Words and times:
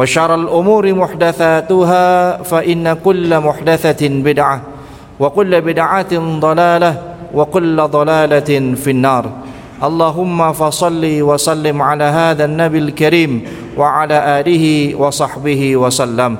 وشر 0.00 0.34
الأمور 0.34 0.94
محدثاتها 0.94 2.06
فإن 2.42 2.92
كل 3.04 3.40
محدثة 3.40 4.08
بدعة 4.08 4.60
وكل 5.20 5.60
بدعة 5.60 6.12
ضلالة 6.40 6.92
وكل 7.34 7.76
ضلالة 7.76 8.50
في 8.80 8.90
النار. 8.90 9.24
اللهم 9.84 10.52
فصل 10.52 11.04
وسلم 11.04 11.82
على 11.82 12.04
هذا 12.04 12.44
النبي 12.44 12.78
الكريم 12.78 13.32
وعلى 13.76 14.40
آله 14.40 14.64
وصحبه 14.96 15.76
وسلم. 15.76 16.36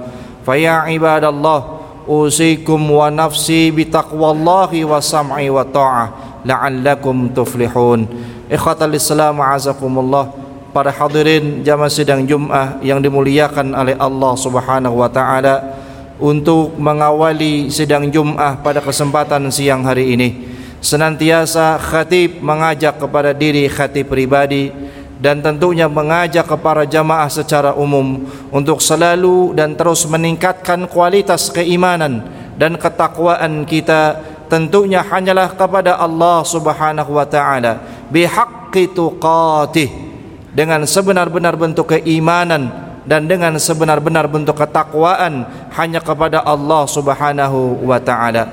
فيا 0.46 0.70
عباد 0.70 1.24
الله 1.24 1.64
أوصيكم 2.08 2.90
ونفسي 2.90 3.70
بتقوى 3.70 4.30
الله 4.30 4.84
والسمع 4.84 5.36
والطاعة 5.50 6.06
لعلكم 6.44 7.28
تفلحون. 7.28 8.06
إخوة 8.52 8.80
الإسلام 8.84 9.40
عزكم 9.40 9.98
الله. 9.98 10.24
Para 10.70 10.94
hadirin 10.94 11.66
jamaah 11.66 11.90
sidang 11.90 12.22
Jumat 12.22 12.78
yang 12.78 13.02
dimuliakan 13.02 13.74
oleh 13.74 13.98
Allah 13.98 14.38
Subhanahu 14.38 15.02
wa 15.02 15.10
taala 15.10 15.74
untuk 16.22 16.78
mengawali 16.78 17.66
sidang 17.74 18.06
Jumat 18.06 18.62
pada 18.62 18.78
kesempatan 18.78 19.50
siang 19.50 19.82
hari 19.82 20.14
ini. 20.14 20.46
Senantiasa 20.78 21.74
khatib 21.74 22.38
mengajak 22.38 23.02
kepada 23.02 23.34
diri 23.34 23.66
khatib 23.66 24.14
pribadi 24.14 24.70
dan 25.18 25.42
tentunya 25.42 25.90
mengajak 25.90 26.46
kepada 26.46 26.86
jamaah 26.86 27.26
secara 27.26 27.74
umum 27.74 28.30
untuk 28.54 28.78
selalu 28.78 29.58
dan 29.58 29.74
terus 29.74 30.06
meningkatkan 30.06 30.86
kualitas 30.86 31.50
keimanan 31.50 32.30
dan 32.54 32.78
ketakwaan 32.78 33.66
kita 33.66 34.22
tentunya 34.46 35.02
hanyalah 35.02 35.50
kepada 35.50 35.98
Allah 35.98 36.46
Subhanahu 36.46 37.18
wa 37.18 37.26
taala. 37.26 37.82
Bihaqqi 38.06 38.94
tuqatih 38.94 40.09
dengan 40.50 40.82
sebenar-benar 40.82 41.54
bentuk 41.54 41.94
keimanan 41.94 42.70
dan 43.06 43.24
dengan 43.26 43.56
sebenar-benar 43.56 44.28
bentuk 44.28 44.58
ketakwaan 44.58 45.46
hanya 45.74 46.02
kepada 46.02 46.42
Allah 46.44 46.84
Subhanahu 46.84 47.86
wa 47.86 47.98
taala. 48.02 48.46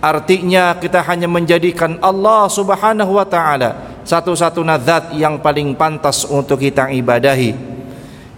Artinya 0.00 0.76
kita 0.80 1.04
hanya 1.04 1.28
menjadikan 1.28 2.00
Allah 2.00 2.48
Subhanahu 2.48 3.20
wa 3.20 3.26
taala 3.26 4.00
satu-satunya 4.04 4.76
zat 4.80 5.04
yang 5.16 5.38
paling 5.38 5.76
pantas 5.76 6.24
untuk 6.26 6.60
kita 6.60 6.88
ibadahi. 6.90 7.52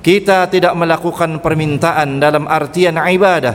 Kita 0.02 0.50
tidak 0.50 0.74
melakukan 0.74 1.38
permintaan 1.38 2.18
dalam 2.18 2.50
artian 2.50 2.98
ibadah 2.98 3.54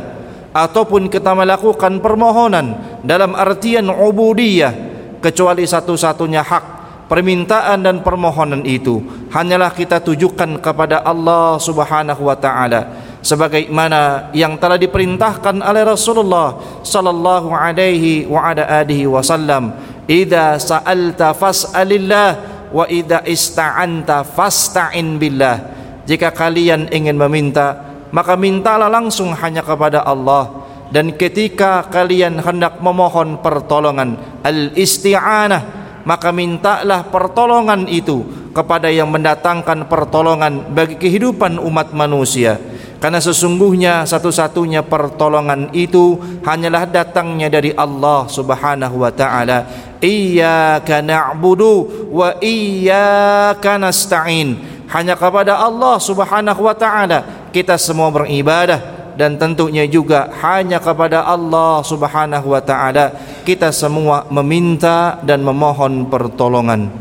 ataupun 0.55 1.11
kita 1.11 1.35
melakukan 1.35 1.99
permohonan 1.99 2.99
dalam 3.03 3.35
artian 3.35 3.91
ubudiyah 3.91 4.71
kecuali 5.19 5.67
satu-satunya 5.67 6.41
hak 6.47 6.76
permintaan 7.07 7.83
dan 7.83 8.03
permohonan 8.03 8.63
itu 8.67 8.99
hanyalah 9.31 9.71
kita 9.71 10.03
tujukan 10.03 10.59
kepada 10.59 11.01
Allah 11.03 11.55
Subhanahu 11.57 12.27
wa 12.27 12.35
taala 12.35 13.07
sebagaimana 13.23 14.31
yang 14.31 14.55
telah 14.55 14.79
diperintahkan 14.79 15.59
oleh 15.59 15.83
Rasulullah 15.83 16.55
sallallahu 16.83 17.51
alaihi 17.51 18.27
wa 18.27 18.51
ala 18.51 18.63
alihi 18.83 19.07
wasallam 19.07 19.75
idza 20.07 20.55
sa'alta 20.59 21.35
fas'alillah 21.35 22.29
wa 22.71 22.83
idza 22.87 23.23
ista'anta 23.27 24.23
fasta'in 24.23 25.19
billah. 25.19 25.75
Jika 26.07 26.31
kalian 26.31 26.87
ingin 26.87 27.19
meminta 27.19 27.87
maka 28.11 28.39
mintalah 28.39 28.87
langsung 28.87 29.35
hanya 29.35 29.63
kepada 29.63 30.03
Allah. 30.07 30.67
Dan 30.87 31.19
ketika 31.19 31.83
kalian 31.91 32.39
hendak 32.39 32.79
memohon 32.79 33.43
pertolongan 33.43 34.39
al-isti'anah 34.39 35.86
maka 36.07 36.31
mintalah 36.31 37.03
pertolongan 37.11 37.83
itu 37.91 38.23
kepada 38.55 38.87
yang 38.87 39.11
mendatangkan 39.11 39.91
pertolongan 39.91 40.71
bagi 40.71 40.95
kehidupan 40.95 41.59
umat 41.59 41.91
manusia. 41.91 42.55
Karena 42.97 43.19
sesungguhnya 43.21 44.07
satu-satunya 44.07 44.87
pertolongan 44.87 45.69
itu 45.75 46.17
hanyalah 46.47 46.87
datangnya 46.89 47.51
dari 47.51 47.75
Allah 47.75 48.25
Subhanahu 48.25 49.03
wa 49.03 49.11
taala. 49.11 49.67
Iyyaka 49.99 51.03
na'budu 51.03 52.07
wa 52.09 52.39
iyyaka 52.39 53.77
nasta'in. 53.77 54.79
Hanya 54.87 55.19
kepada 55.19 55.59
Allah 55.59 55.99
Subhanahu 55.99 56.71
wa 56.71 56.73
taala 56.73 57.51
kita 57.51 57.75
semua 57.75 58.09
beribadah. 58.09 58.95
Dan 59.17 59.33
tentunya 59.35 59.85
juga 59.89 60.29
hanya 60.45 60.77
kepada 60.77 61.25
Allah 61.25 61.81
Subhanahu 61.81 62.53
wa 62.53 62.61
taala 62.61 63.13
kita 63.47 63.71
semua 63.71 64.27
meminta 64.27 65.23
dan 65.23 65.39
memohon 65.39 66.11
pertolongan. 66.11 66.91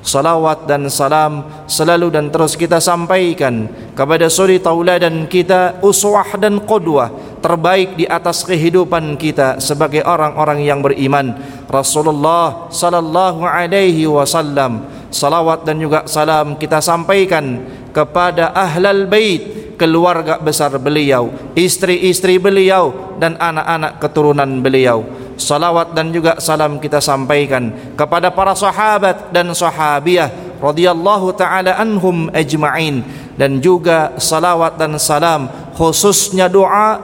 Salawat 0.00 0.64
dan 0.64 0.88
salam 0.88 1.46
selalu 1.68 2.08
dan 2.08 2.32
terus 2.32 2.56
kita 2.56 2.80
sampaikan 2.80 3.68
kepada 3.92 4.26
suri 4.32 4.56
tauladan 4.58 5.28
kita 5.28 5.78
uswah 5.84 6.26
dan 6.40 6.64
qudwah 6.64 7.12
terbaik 7.38 7.94
di 7.94 8.08
atas 8.08 8.42
kehidupan 8.42 9.14
kita 9.20 9.62
sebagai 9.62 10.02
orang-orang 10.02 10.66
yang 10.66 10.82
beriman 10.82 11.38
Rasulullah 11.70 12.66
sallallahu 12.72 13.46
alaihi 13.46 14.10
wasallam 14.10 14.82
salawat 15.14 15.62
dan 15.62 15.78
juga 15.78 16.02
salam 16.10 16.58
kita 16.58 16.82
sampaikan 16.82 17.62
kepada 17.94 18.50
ahlal 18.58 19.06
bait 19.06 19.62
keluarga 19.82 20.38
besar 20.38 20.70
beliau, 20.78 21.34
istri-istri 21.58 22.38
beliau 22.38 23.14
dan 23.18 23.34
anak-anak 23.34 23.98
keturunan 23.98 24.50
beliau. 24.62 25.02
Salawat 25.36 25.96
dan 25.96 26.12
juga 26.12 26.38
salam 26.38 26.78
kita 26.78 27.00
sampaikan 27.02 27.72
kepada 27.98 28.28
para 28.30 28.52
sahabat 28.52 29.32
dan 29.34 29.50
sahabiah 29.52 30.30
radhiyallahu 30.60 31.34
taala 31.34 31.76
anhum 31.76 32.30
ajma'in. 32.30 33.02
Dan 33.34 33.64
juga 33.64 34.14
salawat 34.20 34.76
dan 34.76 35.00
salam 35.00 35.48
khususnya 35.74 36.46
doa 36.52 37.00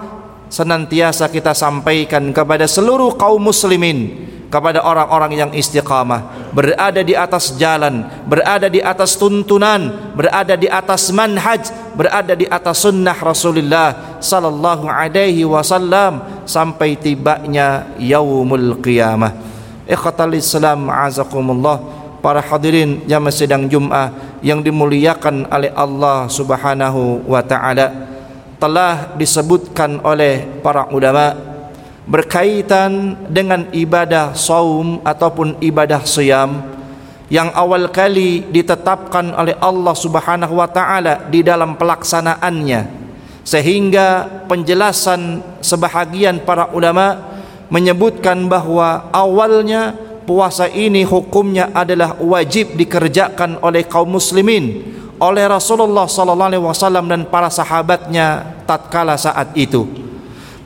senantiasa 0.49 1.29
kita 1.29 1.53
sampaikan 1.53 2.33
kepada 2.33 2.65
seluruh 2.65 3.17
kaum 3.17 3.41
muslimin 3.41 4.29
kepada 4.49 4.81
orang-orang 4.85 5.33
yang 5.37 5.51
istiqamah. 5.53 6.53
Berada 6.53 7.05
di 7.05 7.13
atas 7.13 7.57
jalan 7.57 8.05
berada 8.25 8.73
di 8.73 8.81
atas 8.81 9.17
tuntunan 9.21 10.13
berada 10.17 10.57
di 10.57 10.69
atas 10.69 11.13
manhaj 11.13 11.69
berada 11.93 12.33
di 12.33 12.49
atas 12.49 12.85
sunnah 12.85 13.17
Rasulullah 13.17 14.19
sallallahu 14.21 14.89
alaihi 14.89 15.45
wasallam 15.45 16.45
sampai 16.49 16.97
tibanya 16.97 17.93
yaumul 18.01 18.81
qiyamah. 18.81 19.33
Ikhwatal 19.89 20.37
islam 20.37 20.93
azakumullah 20.93 21.81
para 22.21 22.45
hadirin 22.45 23.05
jamaah 23.09 23.33
sedang 23.33 23.65
Jumat 23.69 24.13
yang 24.45 24.61
dimuliakan 24.61 25.49
oleh 25.49 25.73
Allah 25.73 26.29
Subhanahu 26.29 27.25
wa 27.25 27.41
taala 27.41 28.09
telah 28.59 29.15
disebutkan 29.15 30.03
oleh 30.03 30.61
para 30.61 30.91
ulama 30.91 31.48
berkaitan 32.09 33.21
dengan 33.29 33.69
ibadah 33.69 34.33
saum 34.33 35.05
ataupun 35.05 35.61
ibadah 35.61 36.09
siyam 36.09 36.65
yang 37.29 37.53
awal 37.53 37.93
kali 37.93 38.49
ditetapkan 38.49 39.37
oleh 39.37 39.53
Allah 39.61 39.93
Subhanahu 39.93 40.57
wa 40.57 40.69
taala 40.69 41.29
di 41.29 41.45
dalam 41.45 41.77
pelaksanaannya. 41.77 42.97
Sehingga 43.45 44.29
penjelasan 44.49 45.41
sebahagian 45.61 46.45
para 46.45 46.73
ulama 46.73 47.37
menyebutkan 47.69 48.49
bahwa 48.49 49.09
awalnya 49.13 49.93
puasa 50.25 50.69
ini 50.69 51.05
hukumnya 51.05 51.73
adalah 51.73 52.17
wajib 52.21 52.77
dikerjakan 52.77 53.61
oleh 53.65 53.85
kaum 53.89 54.17
muslimin 54.17 54.85
oleh 55.21 55.45
Rasulullah 55.49 56.05
sallallahu 56.05 56.51
alaihi 56.53 56.65
wasallam 56.65 57.09
dan 57.09 57.25
para 57.29 57.49
sahabatnya 57.53 58.57
tatkala 58.65 59.17
saat 59.17 59.53
itu. 59.57 59.85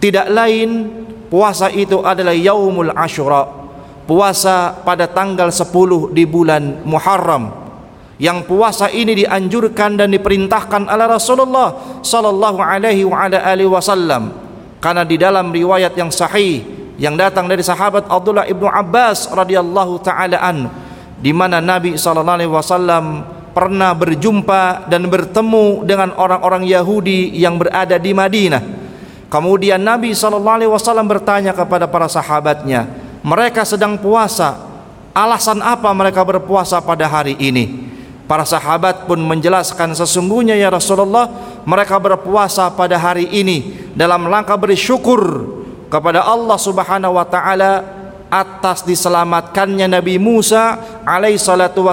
Tidak 0.02 0.26
lain 0.34 1.01
puasa 1.32 1.72
itu 1.72 2.04
adalah 2.04 2.36
yaumul 2.36 2.92
asyura 2.92 3.62
puasa 4.04 4.76
pada 4.82 5.08
tanggal 5.08 5.48
10 5.48 6.12
di 6.12 6.28
bulan 6.28 6.84
Muharram. 6.84 7.64
Yang 8.20 8.38
puasa 8.46 8.86
ini 8.92 9.18
dianjurkan 9.18 9.98
dan 9.98 10.12
diperintahkan 10.14 10.86
oleh 10.86 11.06
Rasulullah 11.10 11.98
sallallahu 12.04 12.60
alaihi 12.62 13.02
wa 13.02 13.26
ala 13.26 13.40
alihi 13.40 13.66
wasallam. 13.66 14.30
Karena 14.78 15.02
di 15.02 15.16
dalam 15.18 15.50
riwayat 15.50 15.96
yang 15.96 16.12
sahih 16.12 16.62
yang 17.00 17.18
datang 17.18 17.50
dari 17.50 17.64
sahabat 17.64 18.06
Abdullah 18.06 18.46
ibnu 18.46 18.68
Abbas 18.68 19.32
radhiyallahu 19.32 20.04
taala 20.06 20.38
an 20.38 20.70
di 21.18 21.34
mana 21.34 21.58
Nabi 21.58 21.98
sallallahu 21.98 22.38
alaihi 22.38 22.52
wasallam 22.52 23.04
pernah 23.56 23.90
berjumpa 23.96 24.86
dan 24.86 25.06
bertemu 25.10 25.82
dengan 25.82 26.14
orang-orang 26.14 26.62
Yahudi 26.66 27.34
yang 27.34 27.58
berada 27.58 27.98
di 27.98 28.12
Madinah. 28.14 28.81
Kemudian 29.32 29.80
Nabi 29.80 30.12
wasallam 30.68 31.08
bertanya 31.08 31.56
kepada 31.56 31.88
para 31.88 32.04
sahabatnya, 32.04 32.84
mereka 33.24 33.64
sedang 33.64 33.96
puasa. 33.96 34.60
Alasan 35.16 35.64
apa 35.64 35.88
mereka 35.96 36.20
berpuasa 36.20 36.84
pada 36.84 37.08
hari 37.08 37.40
ini? 37.40 37.88
Para 38.28 38.44
sahabat 38.44 39.08
pun 39.08 39.16
menjelaskan 39.24 39.96
sesungguhnya 39.96 40.52
ya 40.52 40.68
Rasulullah 40.68 41.32
mereka 41.64 41.96
berpuasa 41.96 42.68
pada 42.76 43.00
hari 43.00 43.28
ini 43.32 43.88
dalam 43.96 44.28
rangka 44.28 44.52
bersyukur 44.60 45.48
kepada 45.88 46.28
Allah 46.28 46.56
Subhanahu 46.60 47.16
wa 47.16 47.24
taala 47.24 47.72
atas 48.28 48.84
diselamatkannya 48.84 49.88
Nabi 49.96 50.20
Musa 50.20 50.76
alaihi 51.08 51.40
salatu 51.40 51.88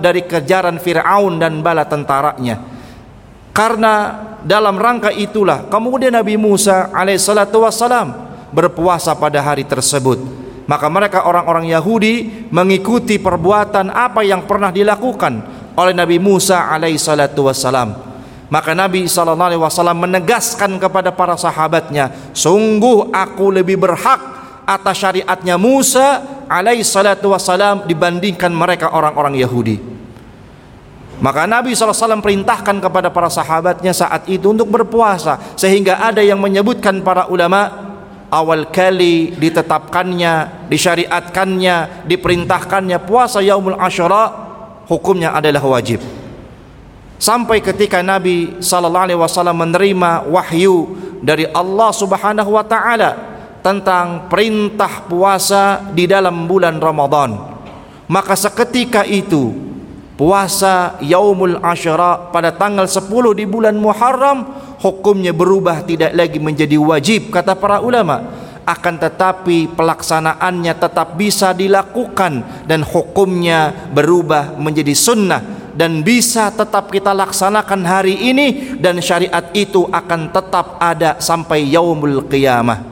dari 0.00 0.24
kejaran 0.24 0.80
Firaun 0.80 1.36
dan 1.36 1.60
bala 1.60 1.84
tentaranya. 1.84 2.71
Karena 3.52 4.16
dalam 4.42 4.80
rangka 4.80 5.12
itulah 5.12 5.68
kemudian 5.68 6.16
Nabi 6.16 6.40
Musa 6.40 6.88
alaihi 6.90 7.20
salatu 7.20 7.62
wassalam 7.62 8.12
berpuasa 8.50 9.12
pada 9.12 9.44
hari 9.44 9.68
tersebut. 9.68 10.18
Maka 10.64 10.88
mereka 10.88 11.28
orang-orang 11.28 11.68
Yahudi 11.68 12.48
mengikuti 12.48 13.20
perbuatan 13.20 13.92
apa 13.92 14.24
yang 14.24 14.48
pernah 14.48 14.72
dilakukan 14.72 15.44
oleh 15.76 15.92
Nabi 15.92 16.16
Musa 16.16 16.72
alaihi 16.72 16.96
salatu 16.96 17.44
wassalam. 17.44 17.92
Maka 18.52 18.76
Nabi 18.76 19.08
sallallahu 19.08 19.48
alaihi 19.52 19.64
wasallam 19.64 20.00
menegaskan 20.00 20.76
kepada 20.76 21.08
para 21.12 21.36
sahabatnya 21.40 22.32
sungguh 22.36 23.08
aku 23.12 23.48
lebih 23.48 23.80
berhak 23.80 24.20
atas 24.68 24.96
syariatnya 25.00 25.56
Musa 25.56 26.20
alaihi 26.48 26.84
salatu 26.84 27.32
wassalam 27.32 27.88
dibandingkan 27.88 28.52
mereka 28.52 28.92
orang-orang 28.92 29.40
Yahudi 29.40 29.80
maka 31.22 31.46
Nabi 31.46 31.70
SAW 31.70 32.18
perintahkan 32.18 32.82
kepada 32.82 33.06
para 33.14 33.30
sahabatnya 33.30 33.94
saat 33.94 34.26
itu 34.26 34.50
untuk 34.50 34.66
berpuasa 34.66 35.38
sehingga 35.54 36.02
ada 36.02 36.18
yang 36.18 36.42
menyebutkan 36.42 36.98
para 36.98 37.30
ulama 37.30 37.70
awal 38.26 38.66
kali 38.74 39.30
ditetapkannya, 39.38 40.66
disyariatkannya, 40.66 42.10
diperintahkannya 42.10 42.98
puasa 43.06 43.38
yaumul 43.38 43.78
asyura 43.78 44.34
hukumnya 44.90 45.30
adalah 45.30 45.62
wajib. 45.62 46.02
Sampai 47.22 47.62
ketika 47.62 48.02
Nabi 48.02 48.58
wasallam 48.58 49.62
menerima 49.62 50.26
wahyu 50.26 50.98
dari 51.22 51.46
Allah 51.54 51.94
Subhanahu 51.94 52.50
wa 52.50 52.66
taala 52.66 53.10
tentang 53.62 54.26
perintah 54.26 55.06
puasa 55.06 55.86
di 55.94 56.10
dalam 56.10 56.50
bulan 56.50 56.82
Ramadan. 56.82 57.38
Maka 58.10 58.34
seketika 58.34 59.06
itu 59.06 59.71
puasa 60.22 61.02
yaumul 61.02 61.58
asyura 61.58 62.30
pada 62.30 62.54
tanggal 62.54 62.86
10 62.86 63.10
di 63.34 63.42
bulan 63.42 63.74
Muharram 63.74 64.54
hukumnya 64.78 65.34
berubah 65.34 65.82
tidak 65.82 66.14
lagi 66.14 66.38
menjadi 66.38 66.78
wajib 66.78 67.34
kata 67.34 67.58
para 67.58 67.82
ulama. 67.82 68.30
Akan 68.62 68.94
tetapi 68.94 69.74
pelaksanaannya 69.74 70.78
tetap 70.78 71.18
bisa 71.18 71.50
dilakukan 71.50 72.62
dan 72.70 72.86
hukumnya 72.86 73.90
berubah 73.90 74.54
menjadi 74.54 74.94
sunnah 74.94 75.74
dan 75.74 76.06
bisa 76.06 76.54
tetap 76.54 76.94
kita 76.94 77.10
laksanakan 77.10 77.82
hari 77.82 78.14
ini 78.30 78.78
dan 78.78 79.02
syariat 79.02 79.50
itu 79.50 79.90
akan 79.90 80.30
tetap 80.30 80.78
ada 80.78 81.18
sampai 81.18 81.66
yaumul 81.66 82.22
qiyamah. 82.30 82.86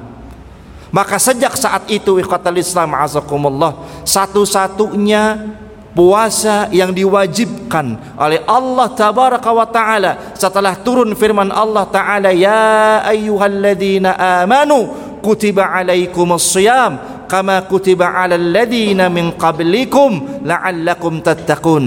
Maka 0.91 1.23
sejak 1.23 1.55
saat 1.55 1.87
itu 1.87 2.19
ikhwatal 2.19 2.59
Islam 2.59 2.99
azakumullah 2.99 4.03
satu-satunya 4.03 5.55
puasa 5.95 6.71
yang 6.71 6.95
diwajibkan 6.95 8.17
oleh 8.19 8.41
Allah 8.47 8.89
tabaraka 8.95 9.51
wa 9.51 9.67
taala. 9.67 10.35
Setelah 10.39 10.79
turun 10.81 11.15
firman 11.19 11.51
Allah 11.51 11.87
taala 11.91 12.31
ya 12.31 13.03
ayyuhalladzina 13.07 14.43
amanu 14.43 14.91
kutiba 15.21 15.67
alaikumus 15.69 16.55
shiyam 16.55 17.27
kama 17.27 17.63
kutiba 17.67 18.11
alal 18.11 18.41
ladzina 18.41 19.11
min 19.11 19.35
qablikum 19.35 20.43
la'allakum 20.47 21.23
tattaqun. 21.23 21.85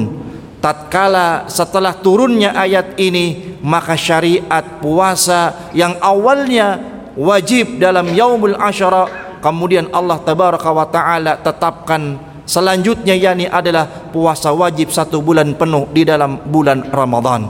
Tatkala 0.64 1.52
setelah 1.52 1.92
turunnya 2.00 2.56
ayat 2.56 2.96
ini 2.96 3.60
maka 3.60 4.00
syariat 4.00 4.64
puasa 4.80 5.72
yang 5.76 6.00
awalnya 6.00 6.80
wajib 7.20 7.84
dalam 7.84 8.08
yaumul 8.16 8.56
asyara 8.56 9.12
kemudian 9.44 9.92
Allah 9.92 10.24
tabaraka 10.24 10.72
wa 10.72 10.88
taala 10.88 11.36
tetapkan 11.36 12.16
Selanjutnya 12.44 13.16
yakni 13.16 13.48
adalah 13.48 14.12
puasa 14.12 14.51
wajib 14.51 14.92
satu 14.92 15.24
bulan 15.24 15.56
penuh 15.56 15.88
di 15.95 16.04
dalam 16.04 16.44
bulan 16.44 16.92
Ramadan. 16.92 17.48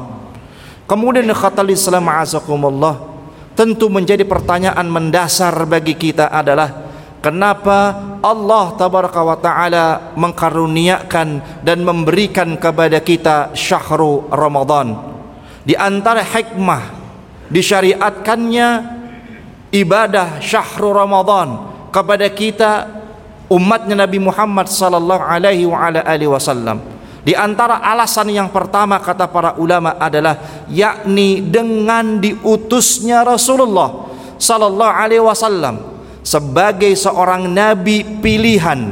Kemudian 0.86 1.26
khatal 1.34 1.74
Islam 1.74 2.06
azakumullah 2.14 3.02
tentu 3.58 3.90
menjadi 3.90 4.22
pertanyaan 4.22 4.86
mendasar 4.86 5.54
bagi 5.66 5.98
kita 5.98 6.30
adalah 6.30 6.70
kenapa 7.26 7.98
Allah 8.22 8.78
tabaraka 8.78 9.22
wa 9.26 9.38
taala 9.42 9.86
mengkaruniakan 10.14 11.62
dan 11.66 11.82
memberikan 11.82 12.54
kepada 12.62 13.02
kita 13.02 13.58
syahrul 13.58 14.30
Ramadan. 14.30 14.94
Di 15.66 15.74
antara 15.74 16.22
hikmah 16.22 17.02
disyariatkannya 17.50 18.68
ibadah 19.74 20.38
syahrul 20.38 20.94
Ramadan 20.94 21.50
kepada 21.90 22.30
kita 22.30 22.72
umatnya 23.54 23.94
Nabi 23.94 24.18
Muhammad 24.18 24.66
sallallahu 24.66 25.22
alaihi 25.22 25.70
wa 25.70 25.78
ala 25.78 26.02
alihi 26.02 26.30
wasallam. 26.30 26.82
Di 27.24 27.38
antara 27.38 27.80
alasan 27.80 28.34
yang 28.34 28.52
pertama 28.52 29.00
kata 29.00 29.30
para 29.32 29.56
ulama 29.56 29.96
adalah 29.96 30.66
yakni 30.68 31.40
dengan 31.40 32.20
diutusnya 32.20 33.24
Rasulullah 33.24 34.12
sallallahu 34.36 34.92
alaihi 34.92 35.24
wasallam 35.24 35.80
sebagai 36.26 36.92
seorang 36.98 37.48
nabi 37.48 38.04
pilihan. 38.20 38.92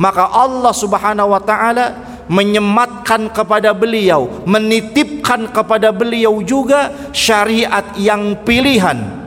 Maka 0.00 0.28
Allah 0.28 0.72
Subhanahu 0.72 1.36
wa 1.36 1.40
taala 1.42 1.86
menyematkan 2.32 3.28
kepada 3.28 3.76
beliau, 3.76 4.44
menitipkan 4.48 5.52
kepada 5.52 5.92
beliau 5.92 6.40
juga 6.40 6.92
syariat 7.12 7.92
yang 8.00 8.40
pilihan 8.40 9.25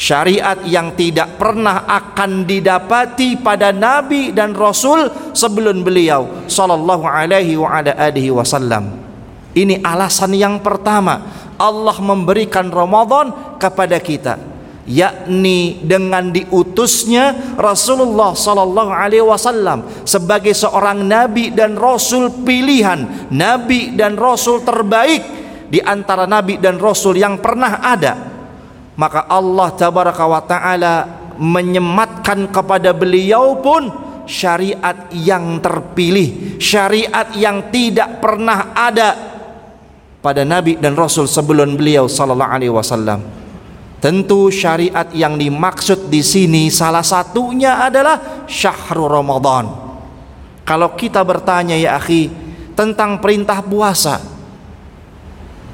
syariat 0.00 0.56
yang 0.64 0.96
tidak 0.96 1.36
pernah 1.36 1.84
akan 1.84 2.48
didapati 2.48 3.36
pada 3.36 3.68
nabi 3.68 4.32
dan 4.32 4.56
rasul 4.56 5.12
sebelum 5.36 5.84
beliau 5.84 6.48
sallallahu 6.48 7.04
alaihi 7.04 7.60
wa 7.60 7.68
ala 7.68 7.92
alihi 7.92 8.32
wasallam. 8.32 8.96
Ini 9.52 9.84
alasan 9.84 10.32
yang 10.32 10.64
pertama 10.64 11.20
Allah 11.60 12.00
memberikan 12.00 12.72
Ramadan 12.72 13.60
kepada 13.60 14.00
kita 14.00 14.40
yakni 14.88 15.84
dengan 15.84 16.32
diutusnya 16.32 17.54
Rasulullah 17.60 18.32
sallallahu 18.32 18.88
alaihi 18.88 19.26
wasallam 19.26 19.84
sebagai 20.08 20.56
seorang 20.56 21.04
nabi 21.04 21.52
dan 21.52 21.76
rasul 21.76 22.32
pilihan, 22.40 23.28
nabi 23.28 23.92
dan 23.92 24.16
rasul 24.16 24.64
terbaik 24.64 25.20
di 25.68 25.78
antara 25.84 26.24
nabi 26.24 26.56
dan 26.56 26.80
rasul 26.80 27.20
yang 27.20 27.36
pernah 27.36 27.84
ada 27.84 28.29
maka 29.00 29.24
Allah 29.32 29.72
tabaraka 29.72 30.24
wa 30.28 30.44
taala 30.44 30.94
menyematkan 31.40 32.52
kepada 32.52 32.92
beliau 32.92 33.56
pun 33.64 33.88
syariat 34.28 35.08
yang 35.16 35.56
terpilih, 35.64 36.60
syariat 36.60 37.32
yang 37.32 37.72
tidak 37.72 38.20
pernah 38.20 38.76
ada 38.76 39.16
pada 40.20 40.44
nabi 40.44 40.76
dan 40.76 40.92
rasul 40.92 41.24
sebelum 41.24 41.80
beliau 41.80 42.12
sallallahu 42.12 42.52
alaihi 42.52 42.76
wasallam. 42.76 43.24
Tentu 44.04 44.52
syariat 44.52 45.08
yang 45.16 45.40
dimaksud 45.40 46.12
di 46.12 46.20
sini 46.20 46.68
salah 46.68 47.04
satunya 47.04 47.80
adalah 47.80 48.44
syahrul 48.44 49.08
Ramadan. 49.08 49.64
Kalau 50.64 50.92
kita 50.92 51.24
bertanya 51.24 51.76
ya 51.76 51.96
akhi, 51.96 52.28
tentang 52.76 53.20
perintah 53.20 53.60
puasa. 53.64 54.39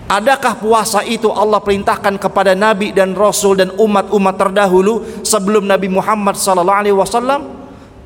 Adakah 0.06 0.62
puasa 0.62 1.02
itu 1.02 1.26
Allah 1.34 1.58
perintahkan 1.58 2.14
kepada 2.14 2.54
nabi 2.54 2.94
dan 2.94 3.10
rasul 3.10 3.58
dan 3.58 3.74
umat-umat 3.74 4.38
terdahulu 4.38 5.02
sebelum 5.26 5.66
Nabi 5.66 5.90
Muhammad 5.90 6.38
sallallahu 6.38 6.78
alaihi 6.78 6.94
wasallam? 6.94 7.50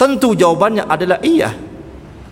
Tentu 0.01 0.33
jawabannya 0.33 0.89
adalah 0.89 1.21
iya. 1.21 1.53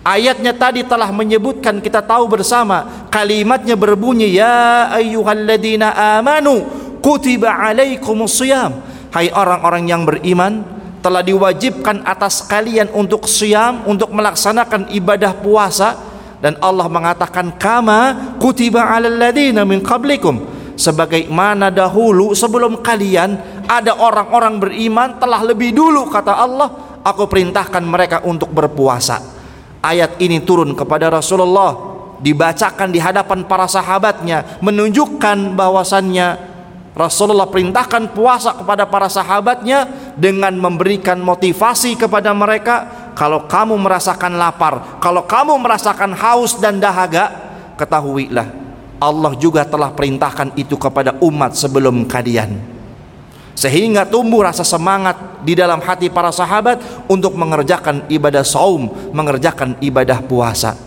Ayatnya 0.00 0.56
tadi 0.56 0.88
telah 0.88 1.12
menyebutkan 1.12 1.84
kita 1.84 2.00
tahu 2.00 2.32
bersama 2.32 3.04
kalimatnya 3.12 3.76
berbunyi 3.76 4.40
ya 4.40 4.88
ayyuhalladzina 4.88 6.16
amanu 6.16 6.64
kutiba 7.04 7.52
alaikumus 7.52 8.40
siyam. 8.40 8.72
Hai 9.12 9.28
orang-orang 9.28 9.84
yang 9.84 10.08
beriman 10.08 10.64
telah 11.04 11.20
diwajibkan 11.20 12.08
atas 12.08 12.40
kalian 12.48 12.88
untuk 12.96 13.28
siam 13.28 13.84
untuk 13.84 14.08
melaksanakan 14.16 14.88
ibadah 14.96 15.36
puasa 15.44 16.07
dan 16.38 16.54
Allah 16.62 16.86
mengatakan 16.86 17.58
kama 17.58 18.34
kutiba 18.38 18.86
alal 18.86 19.18
ladina 19.18 19.66
min 19.66 19.82
qablikum. 19.82 20.58
Sebagaimana 20.78 21.74
dahulu 21.74 22.38
sebelum 22.38 22.78
kalian 22.78 23.62
ada 23.66 23.98
orang-orang 23.98 24.62
beriman 24.62 25.18
telah 25.18 25.42
lebih 25.42 25.74
dulu 25.74 26.06
kata 26.06 26.38
Allah. 26.38 26.68
Aku 27.02 27.26
perintahkan 27.26 27.82
mereka 27.82 28.22
untuk 28.22 28.54
berpuasa. 28.54 29.18
Ayat 29.82 30.18
ini 30.22 30.38
turun 30.42 30.78
kepada 30.78 31.10
Rasulullah. 31.10 31.98
Dibacakan 32.18 32.90
di 32.90 32.98
hadapan 32.98 33.46
para 33.46 33.66
sahabatnya 33.70 34.58
menunjukkan 34.62 35.54
bahwasannya 35.54 36.58
Rasulullah 36.98 37.46
perintahkan 37.46 38.10
puasa 38.10 38.58
kepada 38.58 38.82
para 38.90 39.06
sahabatnya 39.06 39.86
dengan 40.18 40.50
memberikan 40.58 41.22
motivasi 41.22 41.94
kepada 41.94 42.34
mereka 42.34 43.07
kalau 43.18 43.50
kamu 43.50 43.74
merasakan 43.74 44.38
lapar, 44.38 45.02
kalau 45.02 45.26
kamu 45.26 45.58
merasakan 45.58 46.14
haus 46.14 46.54
dan 46.62 46.78
dahaga, 46.78 47.34
ketahuilah 47.74 48.46
Allah 49.02 49.34
juga 49.34 49.66
telah 49.66 49.90
perintahkan 49.90 50.54
itu 50.54 50.78
kepada 50.78 51.18
umat 51.18 51.58
sebelum 51.58 52.06
kalian. 52.06 52.78
Sehingga 53.58 54.06
tumbuh 54.06 54.46
rasa 54.46 54.62
semangat 54.62 55.42
di 55.42 55.58
dalam 55.58 55.82
hati 55.82 56.06
para 56.06 56.30
sahabat 56.30 56.78
untuk 57.10 57.34
mengerjakan 57.34 58.06
ibadah 58.06 58.46
saum, 58.46 58.86
mengerjakan 59.10 59.74
ibadah 59.82 60.22
puasa. 60.22 60.78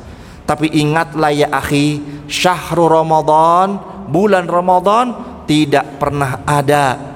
Tapi 0.48 0.72
ingatlah 0.72 1.36
ya 1.36 1.52
akhi, 1.52 2.00
syahrul 2.32 2.96
Ramadan, 2.96 3.76
bulan 4.08 4.48
Ramadan 4.48 5.12
tidak 5.44 6.00
pernah 6.00 6.48
ada 6.48 7.11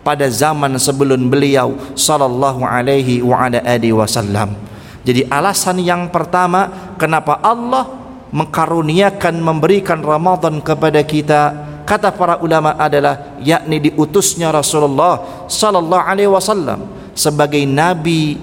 pada 0.00 0.26
zaman 0.32 0.80
sebelum 0.80 1.28
beliau 1.28 1.76
sallallahu 1.92 2.64
alaihi 2.64 3.20
wa 3.20 3.48
ala 3.48 3.60
alihi 3.60 3.92
wasallam. 3.92 4.56
Jadi 5.04 5.24
alasan 5.28 5.80
yang 5.80 6.08
pertama 6.12 6.94
kenapa 7.00 7.40
Allah 7.40 7.88
mengkaruniakan 8.32 9.40
memberikan 9.40 10.00
Ramadan 10.04 10.60
kepada 10.60 11.00
kita? 11.04 11.42
Kata 11.88 12.14
para 12.14 12.38
ulama 12.38 12.76
adalah 12.78 13.40
yakni 13.42 13.90
diutusnya 13.90 14.54
Rasulullah 14.54 15.46
sallallahu 15.50 16.04
alaihi 16.06 16.30
wasallam 16.30 16.86
sebagai 17.16 17.64
nabi 17.66 18.38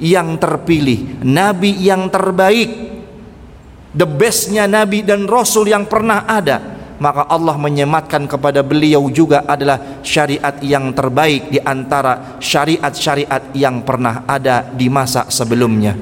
yang 0.00 0.38
terpilih, 0.40 1.20
nabi 1.26 1.76
yang 1.76 2.08
terbaik, 2.08 2.70
the 3.92 4.06
bestnya 4.06 4.70
nabi 4.70 5.02
dan 5.02 5.26
rasul 5.26 5.66
yang 5.66 5.84
pernah 5.84 6.24
ada 6.24 6.79
maka 7.00 7.24
Allah 7.32 7.56
menyematkan 7.56 8.28
kepada 8.28 8.60
beliau 8.60 9.08
juga 9.08 9.42
adalah 9.48 10.04
syariat 10.04 10.52
yang 10.60 10.92
terbaik 10.92 11.48
di 11.48 11.56
antara 11.56 12.36
syariat-syariat 12.36 13.56
yang 13.56 13.80
pernah 13.80 14.28
ada 14.28 14.68
di 14.68 14.92
masa 14.92 15.24
sebelumnya. 15.32 15.96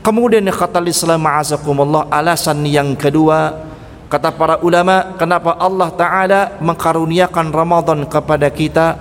Kemudian 0.00 0.46
kata 0.48 0.80
Islam 0.86 1.26
ma'azakumullah 1.26 2.08
alasan 2.08 2.64
yang 2.64 2.94
kedua 2.96 3.68
kata 4.10 4.34
para 4.34 4.58
ulama 4.64 5.14
kenapa 5.14 5.54
Allah 5.54 5.90
taala 5.94 6.40
mengkaruniakan 6.58 7.46
Ramadan 7.52 8.02
kepada 8.10 8.50
kita 8.50 8.98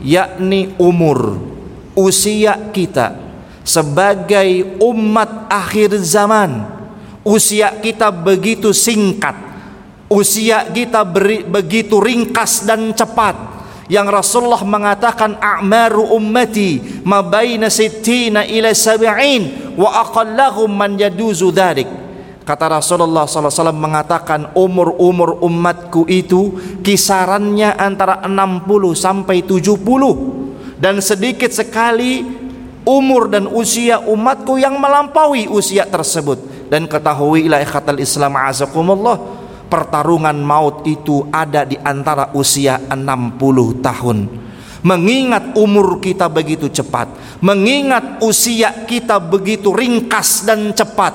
yakni 0.00 0.72
umur 0.80 1.36
usia 1.92 2.56
kita 2.72 3.20
sebagai 3.66 4.78
umat 4.80 5.50
akhir 5.52 5.98
zaman 6.00 6.62
usia 7.20 7.68
kita 7.82 8.08
begitu 8.08 8.72
singkat 8.72 9.45
Usia 10.06 10.70
kita 10.70 11.02
beri, 11.02 11.42
begitu 11.42 11.98
ringkas 11.98 12.62
dan 12.62 12.94
cepat. 12.94 13.58
Yang 13.86 14.06
Rasulullah 14.10 14.62
mengatakan 14.66 15.38
a'maru 15.38 16.10
ummati 16.14 17.02
ma 17.06 17.22
baina 17.22 17.70
sittina 17.70 18.42
ila 18.42 18.74
sab'in 18.74 19.74
wa 19.78 20.02
aqallahum 20.02 20.66
man 20.74 20.98
yaduzu 20.98 21.54
dharik 21.54 21.86
kata 22.46 22.78
Rasulullah 22.78 23.26
SAW 23.26 23.74
mengatakan 23.74 24.54
umur-umur 24.54 25.42
umatku 25.42 26.06
itu 26.06 26.54
kisarannya 26.78 27.74
antara 27.74 28.22
60 28.22 28.62
sampai 28.94 29.42
70 29.42 30.78
dan 30.78 31.02
sedikit 31.02 31.50
sekali 31.50 32.22
umur 32.86 33.26
dan 33.26 33.50
usia 33.50 33.98
umatku 33.98 34.62
yang 34.62 34.78
melampaui 34.78 35.50
usia 35.50 35.82
tersebut. 35.90 36.70
Dan 36.70 36.86
ketahuilah 36.86 37.62
ikhatal 37.62 37.98
Islam 37.98 38.38
azakumullah 38.38 39.35
pertarungan 39.66 40.38
maut 40.40 40.86
itu 40.86 41.26
ada 41.30 41.66
di 41.66 41.76
antara 41.78 42.32
usia 42.34 42.78
60 42.78 43.84
tahun. 43.84 44.18
Mengingat 44.86 45.58
umur 45.58 45.98
kita 45.98 46.30
begitu 46.30 46.70
cepat 46.70 47.10
mengingat 47.44 48.22
usia 48.24 48.86
kita 48.88 49.20
begitu 49.20 49.72
ringkas 49.74 50.46
dan 50.48 50.72
cepat 50.72 51.12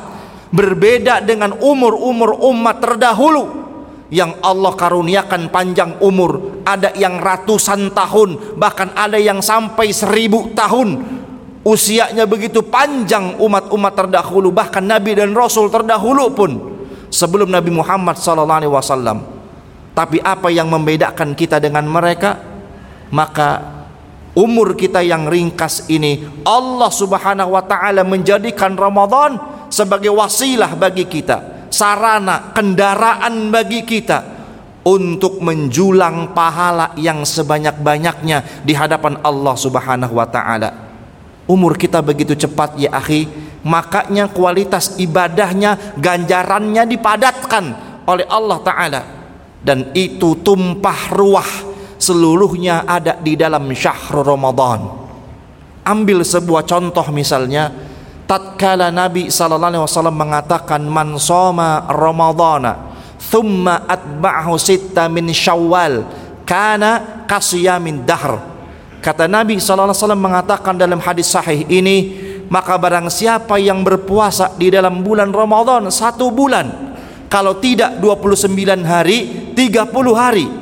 berbeda 0.52 1.24
dengan 1.24 1.56
umur-umur 1.58 2.38
umat 2.52 2.84
terdahulu 2.84 3.46
yang 4.12 4.36
Allah 4.44 4.76
karuniakan 4.76 5.48
panjang 5.48 5.96
umur 6.04 6.62
ada 6.68 6.92
yang 7.00 7.18
ratusan 7.18 7.96
tahun 7.96 8.60
bahkan 8.60 8.92
ada 8.94 9.16
yang 9.16 9.40
sampai 9.40 9.90
seribu 9.96 10.52
tahun. 10.52 11.20
Usianya 11.62 12.26
begitu 12.26 12.66
panjang 12.66 13.38
umat-umat 13.38 13.94
terdahulu 13.94 14.50
bahkan 14.50 14.82
Nabi 14.82 15.14
dan 15.14 15.38
Rasul 15.38 15.70
terdahulu 15.70 16.34
pun 16.34 16.52
sebelum 17.12 17.52
Nabi 17.52 17.70
Muhammad 17.70 18.16
SAW. 18.18 19.20
Tapi 19.92 20.18
apa 20.24 20.48
yang 20.48 20.72
membedakan 20.72 21.36
kita 21.36 21.60
dengan 21.60 21.84
mereka? 21.84 22.40
Maka 23.12 23.60
umur 24.34 24.80
kita 24.80 25.04
yang 25.04 25.28
ringkas 25.28 25.92
ini 25.92 26.24
Allah 26.48 26.88
Subhanahu 26.88 27.52
wa 27.52 27.64
taala 27.68 28.08
menjadikan 28.08 28.80
Ramadan 28.80 29.36
sebagai 29.68 30.16
wasilah 30.16 30.72
bagi 30.80 31.04
kita, 31.08 31.68
sarana 31.68 32.56
kendaraan 32.56 33.52
bagi 33.52 33.84
kita 33.84 34.24
untuk 34.88 35.44
menjulang 35.44 36.32
pahala 36.32 36.96
yang 36.98 37.22
sebanyak-banyaknya 37.22 38.64
di 38.66 38.74
hadapan 38.74 39.20
Allah 39.22 39.56
Subhanahu 39.60 40.16
wa 40.16 40.28
taala. 40.32 40.91
Umur 41.52 41.76
kita 41.76 42.00
begitu 42.00 42.32
cepat 42.32 42.80
ya 42.80 42.96
akhi, 42.96 43.28
makanya 43.68 44.32
kualitas 44.32 44.96
ibadahnya 44.96 46.00
ganjarannya 46.00 46.88
dipadatkan 46.88 47.76
oleh 48.08 48.24
Allah 48.32 48.60
taala. 48.64 49.02
Dan 49.60 49.92
itu 49.92 50.40
tumpah 50.40 51.12
ruah 51.12 51.52
seluruhnya 52.00 52.88
ada 52.88 53.20
di 53.20 53.36
dalam 53.36 53.68
syahrul 53.76 54.24
Ramadan. 54.24 54.80
Ambil 55.84 56.24
sebuah 56.24 56.64
contoh 56.64 57.04
misalnya 57.12 57.68
tatkala 58.32 58.88
Nabi 58.88 59.28
wasallam 59.28 60.16
mengatakan 60.16 60.88
man 60.88 61.20
shoma 61.20 61.84
ramadhana 61.92 62.96
thumma 63.20 63.84
atba'ahu 63.92 64.56
sitta 64.56 65.12
min 65.12 65.36
syawal 65.36 66.08
kana 66.48 67.26
kasyamin 67.28 68.08
dahr 68.08 68.51
kata 69.02 69.26
Nabi 69.26 69.58
wasallam 69.58 70.22
mengatakan 70.22 70.78
dalam 70.78 71.02
hadis 71.02 71.34
sahih 71.34 71.66
ini 71.68 71.98
maka 72.48 72.78
barang 72.78 73.10
siapa 73.10 73.58
yang 73.58 73.82
berpuasa 73.82 74.54
di 74.56 74.70
dalam 74.70 75.02
bulan 75.02 75.34
Ramadan 75.34 75.90
satu 75.90 76.30
bulan 76.30 76.94
kalau 77.28 77.58
tidak 77.58 78.00
29 78.00 78.54
hari 78.86 79.52
30 79.56 79.92
hari 80.14 80.62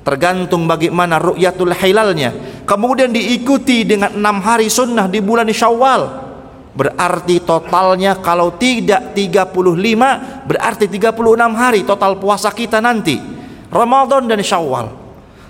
tergantung 0.00 0.66
bagaimana 0.66 1.20
ru'yatul 1.20 1.70
hilalnya. 1.70 2.62
Kemudian 2.64 3.10
diikuti 3.10 3.82
dengan 3.82 4.14
enam 4.14 4.42
hari 4.42 4.70
sunnah 4.70 5.10
di 5.10 5.22
bulan 5.22 5.46
syawal. 5.50 6.30
Berarti 6.70 7.42
totalnya 7.42 8.18
kalau 8.22 8.54
tidak 8.54 9.10
35 9.14 10.46
berarti 10.46 10.86
36 10.86 11.14
hari 11.54 11.80
total 11.82 12.18
puasa 12.18 12.54
kita 12.54 12.78
nanti. 12.78 13.18
Ramadan 13.70 14.26
dan 14.26 14.42
syawal. 14.42 14.90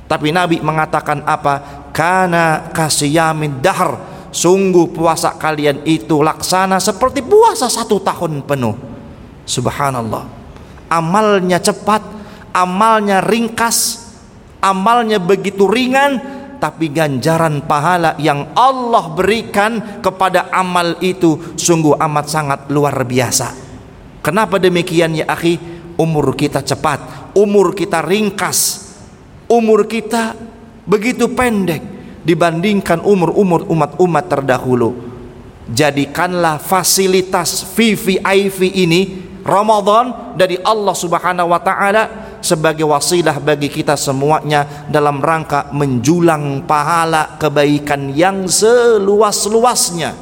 Tapi 0.09 0.29
Nabi 0.35 0.59
mengatakan 0.59 1.23
apa 1.23 1.80
kana 1.91 2.71
kasiyamid 2.73 3.63
dahr. 3.63 4.09
Sungguh 4.31 4.95
puasa 4.95 5.35
kalian 5.35 5.83
itu 5.83 6.23
laksana 6.23 6.79
seperti 6.79 7.19
puasa 7.19 7.67
satu 7.67 7.99
tahun 7.99 8.47
penuh. 8.47 8.79
Subhanallah. 9.43 10.23
Amalnya 10.87 11.59
cepat 11.59 12.03
amalnya 12.55 13.23
ringkas 13.23 14.11
amalnya 14.61 15.19
begitu 15.19 15.67
ringan 15.67 16.39
tapi 16.61 16.93
ganjaran 16.93 17.65
pahala 17.65 18.21
yang 18.21 18.53
Allah 18.53 19.17
berikan 19.17 20.05
kepada 20.05 20.53
amal 20.53 21.01
itu 21.01 21.57
sungguh 21.57 21.97
amat 21.97 22.27
sangat 22.29 22.61
luar 22.69 22.93
biasa. 23.01 23.57
Kenapa 24.21 24.61
demikian 24.61 25.17
ya 25.17 25.25
akhi? 25.25 25.57
Umur 25.97 26.37
kita 26.37 26.61
cepat, 26.61 27.33
umur 27.33 27.73
kita 27.73 28.05
ringkas, 28.05 28.93
umur 29.49 29.89
kita 29.89 30.37
begitu 30.85 31.29
pendek 31.33 31.83
dibandingkan 32.25 33.01
umur-umur 33.01 33.65
umat-umat 33.69 34.25
terdahulu. 34.29 34.91
Jadikanlah 35.71 36.59
fasilitas 36.59 37.63
VVIP 37.79 38.59
ini 38.75 39.01
Ramadan 39.47 40.37
dari 40.37 40.59
Allah 40.61 40.93
Subhanahu 40.93 41.49
wa 41.55 41.61
taala 41.63 42.37
sebagai 42.45 42.85
wasilah 42.89 43.39
bagi 43.39 43.69
kita 43.71 43.95
semuanya 43.95 44.87
dalam 44.89 45.21
rangka 45.21 45.71
menjulang 45.73 46.65
pahala 46.65 47.37
kebaikan 47.37 48.13
yang 48.13 48.49
seluas-luasnya 48.49 50.17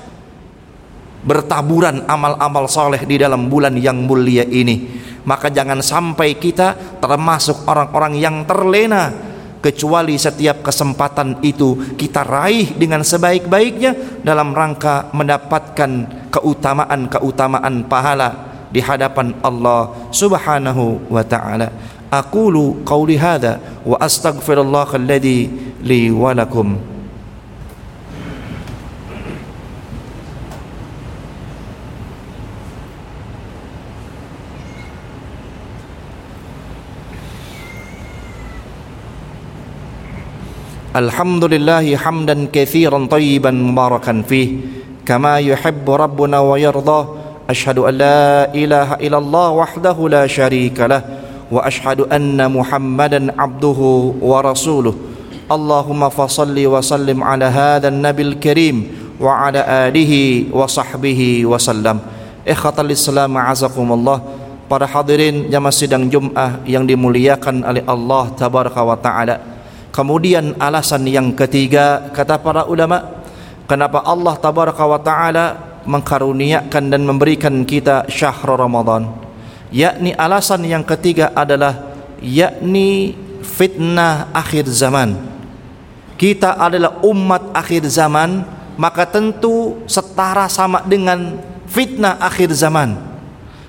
bertaburan 1.22 2.06
amal-amal 2.06 2.70
soleh 2.70 3.02
di 3.02 3.18
dalam 3.18 3.50
bulan 3.50 3.74
yang 3.74 4.06
mulia 4.06 4.46
ini 4.46 5.02
maka 5.26 5.50
jangan 5.50 5.82
sampai 5.82 6.38
kita 6.38 6.98
termasuk 7.02 7.66
orang-orang 7.66 8.16
yang 8.16 8.46
terlena 8.46 9.27
kecuali 9.58 10.14
setiap 10.14 10.62
kesempatan 10.62 11.42
itu 11.42 11.96
kita 11.98 12.22
raih 12.22 12.74
dengan 12.78 13.02
sebaik-baiknya 13.02 14.22
dalam 14.22 14.54
rangka 14.54 15.10
mendapatkan 15.14 15.90
keutamaan-keutamaan 16.30 17.86
pahala 17.86 18.30
di 18.68 18.80
hadapan 18.84 19.34
Allah 19.42 19.90
Subhanahu 20.12 21.08
wa 21.08 21.24
taala. 21.24 21.72
Aqulu 22.08 22.84
qawli 22.88 23.20
hadha 23.20 23.60
wa 23.84 24.00
astaghfirullah 24.00 24.88
alladhi 24.96 25.52
li 25.84 26.08
wa 26.08 26.32
lakum 26.32 26.97
الحمد 40.98 41.44
لله 41.54 41.96
حمدا 41.96 42.50
كثيرا 42.50 43.06
طيبا 43.06 43.50
مباركا 43.50 44.22
فيه 44.26 44.48
كما 45.06 45.38
يحب 45.38 45.86
ربنا 45.86 46.38
ويرضى 46.40 47.00
أشهد 47.50 47.78
أن 47.78 47.94
لا 47.94 48.54
إله 48.54 48.88
إلا 49.06 49.18
الله 49.18 49.48
وحده 49.50 49.96
لا 50.08 50.26
شريك 50.26 50.74
له 50.80 51.02
وأشهد 51.54 52.10
أن 52.10 52.34
محمدا 52.50 53.20
عبده 53.38 53.80
ورسوله. 54.20 54.94
اللهم 55.48 56.02
فصل 56.08 56.56
وسلم 56.66 57.18
على 57.24 57.44
هذا 57.44 57.88
النبي 57.88 58.22
الكريم 58.22 58.76
وعلى 59.22 59.60
آله 59.88 60.12
وصحبه 60.50 61.20
وسلم. 61.46 61.96
ikhwatal 62.42 62.90
islam 62.90 63.38
azakumullah 63.38 64.18
para 64.66 64.88
hadirin 64.88 65.46
jamaah 65.46 65.70
sidang 65.70 66.10
Jumat 66.10 66.66
yang 66.66 66.82
dimuliakan 66.82 67.62
oleh 67.62 67.86
Allah 67.86 68.34
tabaraka 68.34 68.82
wa 68.82 68.98
taala. 68.98 69.57
Kemudian 69.98 70.54
alasan 70.62 71.10
yang 71.10 71.34
ketiga 71.34 72.14
kata 72.14 72.38
para 72.38 72.62
ulama 72.70 73.18
kenapa 73.66 74.06
Allah 74.06 74.38
tabaraka 74.38 74.86
wa 74.86 75.00
taala 75.02 75.46
mengkaruniakan 75.82 76.84
dan 76.86 77.02
memberikan 77.02 77.66
kita 77.66 78.06
syahr 78.06 78.54
Ramadan? 78.54 79.10
Yakni 79.74 80.14
alasan 80.14 80.62
yang 80.70 80.86
ketiga 80.86 81.34
adalah 81.34 81.98
yakni 82.22 83.18
fitnah 83.42 84.30
akhir 84.30 84.70
zaman. 84.70 85.18
Kita 86.14 86.54
adalah 86.54 87.02
umat 87.02 87.50
akhir 87.50 87.90
zaman 87.90 88.46
maka 88.78 89.02
tentu 89.02 89.82
setara 89.90 90.46
sama 90.46 90.86
dengan 90.86 91.42
fitnah 91.66 92.22
akhir 92.22 92.54
zaman. 92.54 92.94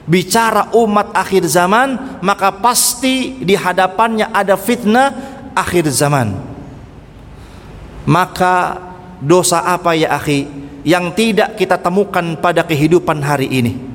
Bicara 0.09 0.73
umat 0.73 1.13
akhir 1.13 1.45
zaman 1.45 2.21
maka 2.21 2.49
pasti 2.49 3.37
di 3.41 3.53
hadapannya 3.53 4.33
ada 4.33 4.57
fitnah 4.57 5.38
akhir 5.59 5.91
zaman 5.91 6.39
maka 8.07 8.79
dosa 9.19 9.59
apa 9.67 9.93
ya 9.93 10.15
akhi 10.15 10.47
yang 10.87 11.11
tidak 11.11 11.59
kita 11.59 11.75
temukan 11.75 12.39
pada 12.39 12.63
kehidupan 12.63 13.19
hari 13.19 13.51
ini 13.51 13.89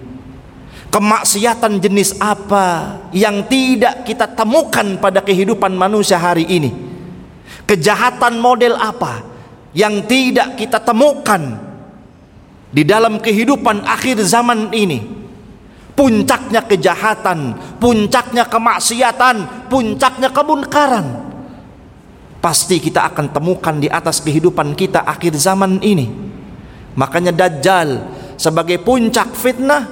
Kemaksiatan 0.95 1.83
jenis 1.83 2.15
apa 2.23 3.03
yang 3.11 3.51
tidak 3.51 4.07
kita 4.07 4.31
temukan 4.31 4.95
pada 5.03 5.27
kehidupan 5.27 5.75
manusia 5.75 6.15
hari 6.23 6.47
ini? 6.47 6.71
Kejahatan 7.67 8.39
model 8.39 8.79
apa 8.79 9.27
yang 9.75 10.07
tidak 10.07 10.55
kita 10.55 10.79
temukan 10.79 11.59
di 12.71 12.87
dalam 12.87 13.19
kehidupan 13.19 13.83
akhir 13.83 14.23
zaman 14.23 14.71
ini? 14.71 15.03
Puncaknya 15.99 16.63
kejahatan, 16.63 17.59
puncaknya 17.83 18.47
kemaksiatan, 18.47 19.67
puncaknya 19.67 20.31
kemunkaran. 20.31 21.24
Pasti 22.45 22.77
kita 22.77 23.09
akan 23.09 23.33
temukan 23.33 23.73
di 23.81 23.89
atas 23.89 24.21
kehidupan 24.21 24.77
kita 24.77 25.01
akhir 25.01 25.33
zaman 25.33 25.81
ini. 25.81 26.13
Makanya 26.93 27.33
Dajjal 27.33 28.05
sebagai 28.37 28.85
puncak 28.85 29.33
fitnah 29.33 29.89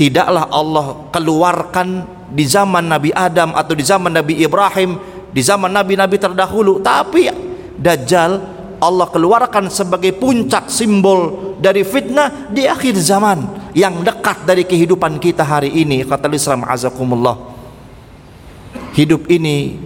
tidaklah 0.00 0.48
Allah 0.48 1.12
keluarkan 1.12 2.08
di 2.32 2.48
zaman 2.48 2.88
Nabi 2.88 3.12
Adam 3.12 3.52
atau 3.52 3.76
di 3.76 3.84
zaman 3.84 4.08
Nabi 4.08 4.40
Ibrahim, 4.40 4.96
di 5.36 5.44
zaman 5.44 5.68
nabi-nabi 5.68 6.16
terdahulu, 6.16 6.80
tapi 6.80 7.28
Dajjal 7.76 8.40
Allah 8.80 9.06
keluarkan 9.12 9.68
sebagai 9.68 10.16
puncak 10.16 10.72
simbol 10.72 11.54
dari 11.60 11.84
fitnah 11.84 12.48
di 12.48 12.64
akhir 12.64 12.96
zaman 12.96 13.68
yang 13.76 14.00
dekat 14.00 14.48
dari 14.48 14.64
kehidupan 14.64 15.20
kita 15.20 15.44
hari 15.44 15.68
ini. 15.68 16.08
Kata 16.08 16.32
Islam 16.32 16.64
azakumullah. 16.64 17.36
Hidup 18.96 19.28
ini 19.28 19.76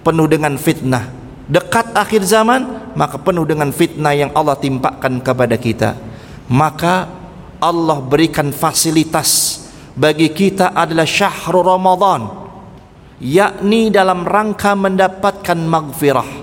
penuh 0.00 0.24
dengan 0.32 0.56
fitnah 0.56 1.21
dekat 1.50 1.94
akhir 1.94 2.22
zaman 2.26 2.92
maka 2.94 3.16
penuh 3.18 3.46
dengan 3.46 3.70
fitnah 3.72 4.14
yang 4.14 4.30
Allah 4.36 4.58
timpakan 4.58 5.22
kepada 5.22 5.56
kita. 5.56 5.90
Maka 6.52 7.08
Allah 7.62 7.98
berikan 8.02 8.50
fasilitas 8.50 9.62
bagi 9.94 10.28
kita 10.34 10.74
adalah 10.74 11.06
syahrul 11.06 11.64
Ramadan 11.64 12.42
yakni 13.22 13.88
dalam 13.94 14.26
rangka 14.26 14.74
mendapatkan 14.74 15.54
maghfirah 15.54 16.42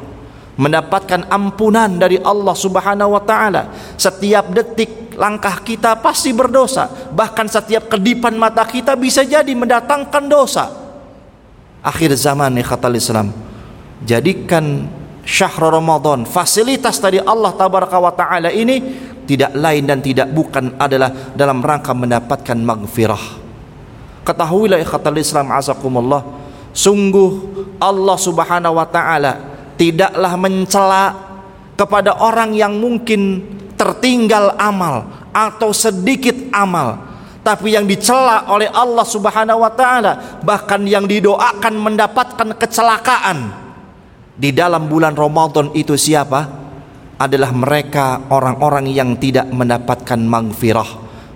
mendapatkan 0.60 1.32
ampunan 1.32 1.88
dari 1.96 2.20
Allah 2.20 2.52
Subhanahu 2.52 3.16
wa 3.16 3.24
taala. 3.24 3.72
Setiap 3.96 4.52
detik 4.52 5.16
langkah 5.16 5.64
kita 5.64 5.96
pasti 6.04 6.36
berdosa 6.36 7.12
bahkan 7.16 7.48
setiap 7.48 7.88
kedipan 7.88 8.36
mata 8.36 8.68
kita 8.68 9.00
bisa 9.00 9.24
jadi 9.24 9.52
mendatangkan 9.56 10.24
dosa. 10.28 10.68
Akhir 11.80 12.12
zaman 12.20 12.60
ya 12.60 12.68
kata 12.68 12.92
Islam 12.92 13.32
jadikan 14.04 14.88
syahrul 15.26 15.78
Ramadan 15.78 16.24
fasilitas 16.24 16.98
dari 16.98 17.20
Allah 17.22 17.54
tabaraka 17.54 17.98
wa 18.00 18.14
taala 18.14 18.50
ini 18.50 18.82
tidak 19.30 19.54
lain 19.54 19.86
dan 19.86 20.02
tidak 20.02 20.34
bukan 20.34 20.74
adalah 20.82 21.14
dalam 21.38 21.62
rangka 21.62 21.94
mendapatkan 21.94 22.58
maghfirah. 22.58 23.24
Ketahuilah 24.26 24.82
ikhatal 24.82 25.22
Islam 25.22 25.54
azakumullah, 25.54 26.26
sungguh 26.74 27.30
Allah 27.78 28.18
Subhanahu 28.18 28.74
wa 28.74 28.88
taala 28.90 29.38
tidaklah 29.78 30.34
mencela 30.34 31.06
kepada 31.78 32.18
orang 32.20 32.58
yang 32.58 32.76
mungkin 32.76 33.46
tertinggal 33.78 34.58
amal 34.60 35.08
atau 35.32 35.72
sedikit 35.72 36.36
amal 36.52 37.00
tapi 37.40 37.72
yang 37.72 37.88
dicela 37.88 38.52
oleh 38.52 38.68
Allah 38.68 39.08
Subhanahu 39.08 39.64
wa 39.64 39.72
taala 39.72 40.42
bahkan 40.44 40.84
yang 40.84 41.08
didoakan 41.08 41.80
mendapatkan 41.80 42.60
kecelakaan 42.60 43.69
di 44.40 44.56
dalam 44.56 44.88
bulan 44.88 45.20
Ramadan 45.20 45.76
itu 45.76 46.00
siapa? 46.00 46.60
adalah 47.20 47.52
mereka 47.52 48.32
orang-orang 48.32 48.88
yang 48.88 49.20
tidak 49.20 49.52
mendapatkan 49.52 50.16
maghfirah, 50.16 50.90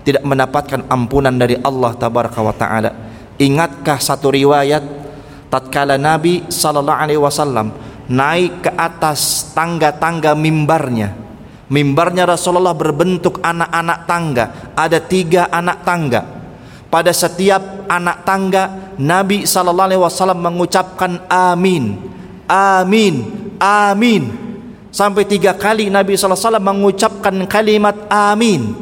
tidak 0.08 0.24
mendapatkan 0.24 0.88
ampunan 0.88 1.36
dari 1.36 1.60
Allah 1.60 1.92
tabaraka 2.00 2.40
wa 2.40 2.56
taala. 2.56 2.92
Ingatkah 3.36 4.00
satu 4.00 4.32
riwayat 4.32 4.80
tatkala 5.52 6.00
Nabi 6.00 6.48
sallallahu 6.48 7.02
alaihi 7.04 7.20
wasallam 7.20 7.76
naik 8.08 8.64
ke 8.64 8.72
atas 8.72 9.52
tangga-tangga 9.52 10.32
mimbarnya. 10.40 11.20
Mimbarnya 11.68 12.32
Rasulullah 12.32 12.76
berbentuk 12.76 13.44
anak-anak 13.44 14.00
tangga, 14.08 14.46
ada 14.80 15.04
tiga 15.04 15.52
anak 15.52 15.84
tangga. 15.84 16.22
Pada 16.88 17.12
setiap 17.12 17.90
anak 17.92 18.24
tangga 18.24 18.96
Nabi 19.02 19.44
sallallahu 19.44 19.88
alaihi 19.92 20.04
wasallam 20.04 20.40
mengucapkan 20.40 21.28
amin. 21.28 22.13
Amin. 22.48 23.52
Amin 23.60 24.44
Sampai 24.94 25.26
tiga 25.26 25.58
kali 25.58 25.90
Nabi 25.90 26.14
SAW 26.14 26.62
mengucapkan 26.62 27.34
kalimat 27.50 28.06
amin. 28.14 28.78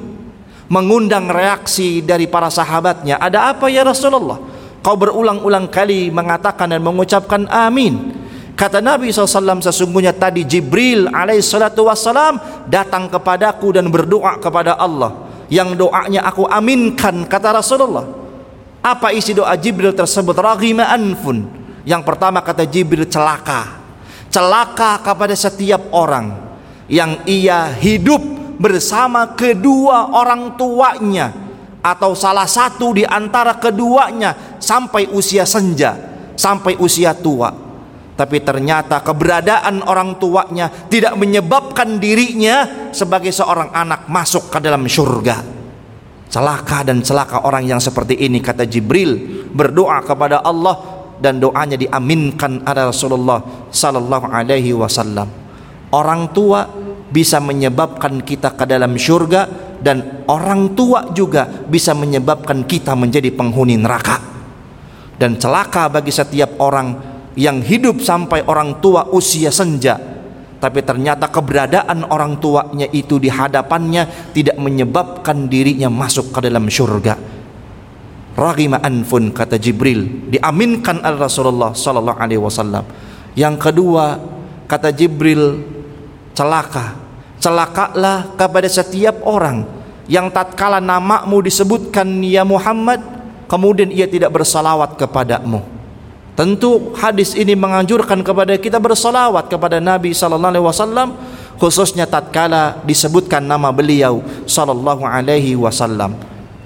Mengundang 0.67 1.32
reaksi 1.32 2.04
dari 2.04 2.28
para 2.28 2.52
sahabatnya. 2.52 3.15
Ada 3.15 3.56
apa 3.56 3.71
ya 3.71 3.88
Rasulullah? 3.88 4.36
Kau 4.84 5.00
berulang-ulang 5.00 5.71
kali 5.71 6.12
mengatakan 6.12 6.67
dan 6.67 6.84
mengucapkan 6.84 7.47
amin. 7.47 8.12
Kata 8.60 8.84
Nabi 8.84 9.08
SAW 9.08 9.63
sesungguhnya 9.63 10.12
tadi 10.12 10.43
Jibril 10.43 11.08
alaihissalatu 11.08 11.88
wassalam 11.88 12.67
datang 12.67 13.08
kepadaku 13.08 13.71
dan 13.71 13.88
berdoa 13.88 14.36
kepada 14.36 14.76
Allah. 14.76 15.32
Yang 15.47 15.80
doanya 15.80 16.28
aku 16.28 16.43
aminkan 16.43 17.24
kata 17.24 17.56
Rasulullah. 17.56 18.04
Apa 18.84 19.15
isi 19.15 19.32
doa 19.32 19.56
Jibril 19.56 19.95
tersebut? 19.95 20.36
Raghima 20.36 20.91
anfun. 20.91 21.61
Yang 21.88 22.02
pertama 22.06 22.46
kata 22.46 22.65
Jibril 22.67 23.10
celaka. 23.10 23.82
Celaka 24.32 25.02
kepada 25.04 25.36
setiap 25.36 25.91
orang 25.91 26.56
yang 26.88 27.20
ia 27.28 27.72
hidup 27.72 28.22
bersama 28.62 29.34
kedua 29.34 30.13
orang 30.13 30.56
tuanya 30.56 31.34
atau 31.82 32.13
salah 32.13 32.46
satu 32.46 32.94
di 32.94 33.04
antara 33.04 33.58
keduanya 33.58 34.60
sampai 34.62 35.10
usia 35.10 35.44
senja, 35.44 35.98
sampai 36.38 36.78
usia 36.78 37.17
tua. 37.17 37.50
Tapi 38.12 38.38
ternyata 38.46 39.02
keberadaan 39.02 39.82
orang 39.82 40.22
tuanya 40.22 40.70
tidak 40.70 41.17
menyebabkan 41.17 41.98
dirinya 41.98 42.89
sebagai 42.94 43.34
seorang 43.34 43.74
anak 43.74 44.06
masuk 44.06 44.54
ke 44.54 44.62
dalam 44.62 44.86
surga. 44.86 45.41
Celaka 46.32 46.88
dan 46.88 47.02
celaka 47.04 47.44
orang 47.44 47.67
yang 47.67 47.82
seperti 47.82 48.15
ini 48.22 48.39
kata 48.39 48.63
Jibril 48.63 49.44
berdoa 49.52 50.00
kepada 50.06 50.39
Allah 50.46 50.90
dan 51.22 51.38
doanya 51.38 51.78
diaminkan 51.78 52.66
oleh 52.66 52.84
Rasulullah 52.90 53.40
sallallahu 53.70 54.28
alaihi 54.34 54.74
wasallam. 54.74 55.30
Orang 55.94 56.34
tua 56.34 56.66
bisa 57.14 57.38
menyebabkan 57.38 58.26
kita 58.26 58.58
ke 58.58 58.66
dalam 58.66 58.98
surga 58.98 59.46
dan 59.80 60.26
orang 60.26 60.74
tua 60.74 61.14
juga 61.14 61.46
bisa 61.46 61.94
menyebabkan 61.94 62.66
kita 62.66 62.98
menjadi 62.98 63.30
penghuni 63.30 63.78
neraka. 63.78 64.18
Dan 65.22 65.38
celaka 65.38 65.86
bagi 65.94 66.10
setiap 66.10 66.58
orang 66.58 66.98
yang 67.38 67.62
hidup 67.62 68.02
sampai 68.02 68.42
orang 68.50 68.82
tua 68.82 69.06
usia 69.14 69.54
senja 69.54 70.12
tapi 70.62 70.86
ternyata 70.86 71.26
keberadaan 71.26 72.06
orang 72.06 72.38
tuanya 72.38 72.86
itu 72.94 73.18
di 73.18 73.34
hadapannya 73.34 74.30
tidak 74.30 74.62
menyebabkan 74.62 75.50
dirinya 75.50 75.90
masuk 75.90 76.30
ke 76.30 76.40
dalam 76.46 76.70
surga. 76.70 77.31
Raghima 78.32 78.80
anfun 78.80 79.36
kata 79.36 79.60
Jibril 79.60 80.32
diaminkan 80.32 81.04
oleh 81.04 81.20
Rasulullah 81.20 81.76
sallallahu 81.76 82.20
alaihi 82.20 82.39
wasallam. 82.39 82.88
Yang 83.36 83.56
kedua 83.60 84.17
kata 84.67 84.89
Jibril 84.96 85.62
celaka. 86.32 86.98
Celakalah 87.41 88.38
kepada 88.38 88.70
setiap 88.70 89.26
orang 89.26 89.65
yang 90.06 90.30
tatkala 90.30 90.78
namamu 90.78 91.41
disebutkan 91.41 92.22
ya 92.22 92.46
Muhammad 92.46 93.02
kemudian 93.50 93.89
ia 93.89 94.06
tidak 94.06 94.30
bersalawat 94.30 94.94
kepadamu 94.94 95.82
Tentu 96.32 96.96
hadis 96.96 97.36
ini 97.36 97.60
menganjurkan 97.60 98.24
kepada 98.24 98.56
kita 98.56 98.80
bersalawat 98.80 99.52
kepada 99.52 99.84
Nabi 99.84 100.15
sallallahu 100.15 100.52
alaihi 100.56 100.65
wasallam 100.65 101.10
khususnya 101.60 102.08
tatkala 102.08 102.80
disebutkan 102.88 103.44
nama 103.44 103.67
beliau 103.70 104.24
sallallahu 104.48 105.04
alaihi 105.04 105.60
wasallam 105.60 106.15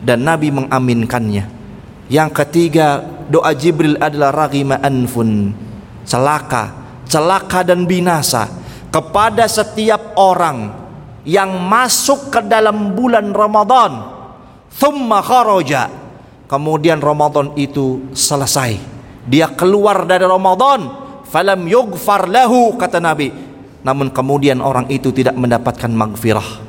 dan 0.05 0.21
Nabi 0.21 0.53
mengaminkannya. 0.53 1.49
Yang 2.05 2.29
ketiga, 2.37 3.01
doa 3.25 3.49
Jibril 3.57 3.97
adalah 3.97 4.45
raghima 4.45 4.77
anfun, 4.77 5.57
celaka, 6.05 6.69
celaka 7.09 7.65
dan 7.65 7.89
binasa 7.89 8.45
kepada 8.93 9.49
setiap 9.49 10.13
orang 10.13 10.69
yang 11.25 11.57
masuk 11.57 12.29
ke 12.29 12.45
dalam 12.45 12.93
bulan 12.93 13.33
Ramadan. 13.33 14.13
Thumma 14.69 15.25
kharaja. 15.25 15.89
Kemudian 16.45 17.01
Ramadan 17.01 17.57
itu 17.57 18.13
selesai. 18.13 18.77
Dia 19.25 19.49
keluar 19.49 20.05
dari 20.05 20.29
Ramadan. 20.29 20.85
Falam 21.25 21.65
yughfar 21.65 22.29
lahu 22.29 22.77
kata 22.77 23.01
Nabi. 23.01 23.33
Namun 23.81 24.13
kemudian 24.13 24.61
orang 24.61 24.85
itu 24.93 25.09
tidak 25.09 25.33
mendapatkan 25.33 25.89
magfirah 25.89 26.64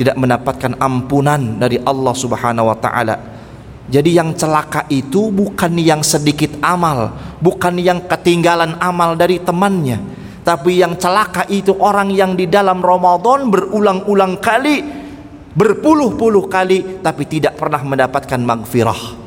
tidak 0.00 0.16
mendapatkan 0.16 0.80
ampunan 0.80 1.60
dari 1.60 1.76
Allah 1.84 2.14
Subhanahu 2.16 2.72
wa 2.72 2.76
taala 2.80 3.20
jadi 3.92 4.24
yang 4.24 4.32
celaka 4.32 4.88
itu 4.88 5.28
bukan 5.28 5.76
yang 5.76 6.00
sedikit 6.00 6.56
amal 6.64 7.12
bukan 7.44 7.76
yang 7.76 8.00
ketinggalan 8.08 8.80
amal 8.80 9.12
dari 9.12 9.36
temannya 9.36 10.00
tapi 10.40 10.80
yang 10.80 10.96
celaka 10.96 11.44
itu 11.52 11.76
orang 11.76 12.08
yang 12.08 12.32
di 12.32 12.48
dalam 12.48 12.80
Ramadan 12.80 13.52
berulang-ulang 13.52 14.40
kali 14.40 14.80
berpuluh-puluh 15.52 16.48
kali 16.48 17.04
tapi 17.04 17.28
tidak 17.28 17.60
pernah 17.60 17.84
mendapatkan 17.84 18.40
magfirah 18.40 19.20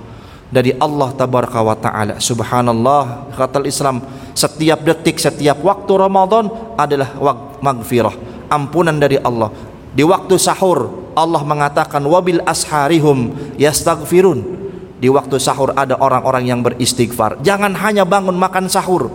dari 0.54 0.70
Allah 0.78 1.10
tabaraka 1.18 1.60
wa 1.66 1.74
taala. 1.74 2.22
Subhanallah, 2.22 3.34
kata 3.34 3.66
Islam, 3.66 4.06
setiap 4.38 4.86
detik, 4.86 5.18
setiap 5.18 5.58
waktu 5.66 5.92
Ramadan 5.98 6.46
adalah 6.78 7.18
magfirah, 7.58 8.14
ampunan 8.54 8.94
dari 9.02 9.18
Allah. 9.18 9.50
Di 9.94 10.02
waktu 10.02 10.42
sahur 10.42 11.14
Allah 11.14 11.46
mengatakan 11.46 12.02
wabil 12.02 12.42
asharihum 12.44 13.54
yastaghfirun. 13.62 14.66
Di 14.98 15.12
waktu 15.12 15.38
sahur 15.38 15.76
ada 15.78 16.00
orang-orang 16.02 16.50
yang 16.50 16.60
beristighfar. 16.66 17.44
Jangan 17.46 17.78
hanya 17.78 18.02
bangun 18.08 18.34
makan 18.34 18.66
sahur. 18.66 19.14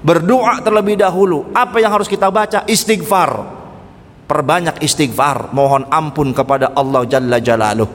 Berdoa 0.00 0.62
terlebih 0.62 1.00
dahulu. 1.00 1.50
Apa 1.50 1.82
yang 1.82 1.90
harus 1.92 2.06
kita 2.06 2.30
baca? 2.30 2.62
Istighfar. 2.68 3.58
Perbanyak 4.30 4.78
istighfar, 4.78 5.50
mohon 5.50 5.90
ampun 5.90 6.30
kepada 6.30 6.70
Allah 6.78 7.02
Jalla 7.02 7.42
Jalaluh. 7.42 7.90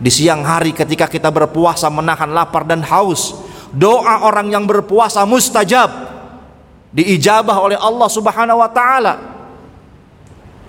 Di 0.00 0.08
siang 0.08 0.40
hari 0.40 0.72
ketika 0.72 1.04
kita 1.04 1.28
berpuasa 1.28 1.92
menahan 1.92 2.32
lapar 2.32 2.64
dan 2.64 2.80
haus, 2.80 3.44
doa 3.68 4.24
orang 4.24 4.48
yang 4.48 4.64
berpuasa 4.64 5.26
mustajab. 5.28 5.90
Diijabah 6.94 7.60
oleh 7.60 7.76
Allah 7.76 8.08
Subhanahu 8.08 8.62
wa 8.62 8.70
taala. 8.70 9.33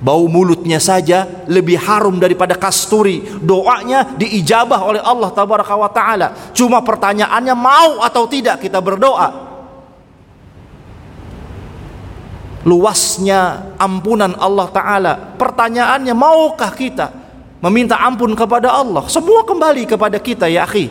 Bau 0.05 0.29
mulutnya 0.29 0.77
saja 0.77 1.25
lebih 1.49 1.81
harum 1.81 2.21
daripada 2.21 2.53
kasturi. 2.53 3.25
Doanya 3.41 4.13
diijabah 4.13 4.85
oleh 4.85 5.01
Allah 5.01 5.33
tabaraka 5.33 5.73
wa 5.73 5.89
taala. 5.89 6.53
Cuma 6.53 6.85
pertanyaannya 6.85 7.55
mau 7.57 8.05
atau 8.05 8.29
tidak 8.29 8.61
kita 8.61 8.77
berdoa. 8.85 9.33
Luasnya 12.69 13.73
ampunan 13.81 14.37
Allah 14.37 14.69
taala. 14.69 15.13
Pertanyaannya 15.41 16.13
maukah 16.13 16.69
kita? 16.69 17.25
meminta 17.65 17.97
ampun 17.97 18.37
kepada 18.37 18.69
Allah 18.69 19.09
semua 19.09 19.41
kembali 19.41 19.89
kepada 19.89 20.21
kita 20.21 20.45
ya 20.45 20.69
akhi 20.69 20.85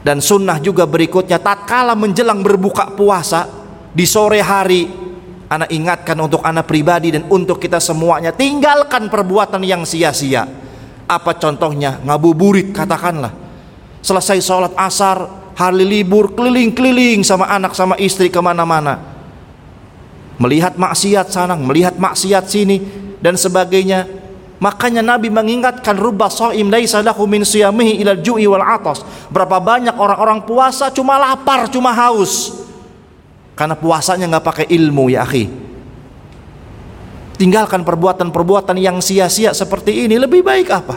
dan 0.00 0.24
sunnah 0.24 0.56
juga 0.62 0.88
berikutnya 0.88 1.36
tatkala 1.36 1.92
menjelang 1.92 2.40
berbuka 2.40 2.96
puasa 2.96 3.44
di 3.92 4.08
sore 4.08 4.40
hari 4.40 4.88
anak 5.46 5.70
ingatkan 5.70 6.18
untuk 6.18 6.42
anak 6.42 6.66
pribadi 6.66 7.14
dan 7.14 7.26
untuk 7.30 7.62
kita 7.62 7.78
semuanya. 7.78 8.34
Tinggalkan 8.34 9.06
perbuatan 9.06 9.62
yang 9.62 9.86
sia-sia. 9.86 10.46
Apa 11.06 11.38
contohnya? 11.38 12.02
Ngabuburit 12.02 12.74
katakanlah. 12.74 13.30
Selesai 14.02 14.38
sholat 14.42 14.74
asar 14.74 15.26
hari 15.54 15.86
libur 15.86 16.34
keliling-keliling 16.34 17.22
sama 17.22 17.46
anak 17.50 17.72
sama 17.78 17.94
istri 17.98 18.30
ke 18.30 18.38
mana-mana. 18.42 18.98
Melihat 20.36 20.76
maksiat 20.76 21.32
sana 21.32 21.56
melihat 21.56 21.96
maksiat 21.96 22.44
sini 22.44 22.76
dan 23.24 23.40
sebagainya. 23.40 24.04
Makanya 24.56 25.04
Nabi 25.04 25.28
mengingatkan 25.28 25.96
rubba 26.00 26.32
shaim 26.32 26.72
laisa 26.72 27.04
lahu 27.04 27.28
min 27.28 27.44
siyamihi 27.44 28.00
ila 28.04 28.16
ju'i 28.16 28.48
wal 28.48 28.64
atas. 28.64 29.04
Berapa 29.28 29.60
banyak 29.60 29.96
orang-orang 29.96 30.44
puasa 30.44 30.88
cuma 30.92 31.20
lapar, 31.20 31.68
cuma 31.68 31.92
haus. 31.92 32.65
Karena 33.56 33.72
puasanya 33.72 34.28
nggak 34.28 34.44
pakai 34.44 34.66
ilmu 34.68 35.08
ya 35.08 35.24
akhi. 35.24 35.48
Tinggalkan 37.40 37.84
perbuatan-perbuatan 37.84 38.76
yang 38.76 39.00
sia-sia 39.00 39.56
seperti 39.56 40.04
ini 40.04 40.20
lebih 40.20 40.44
baik 40.44 40.68
apa? 40.68 40.96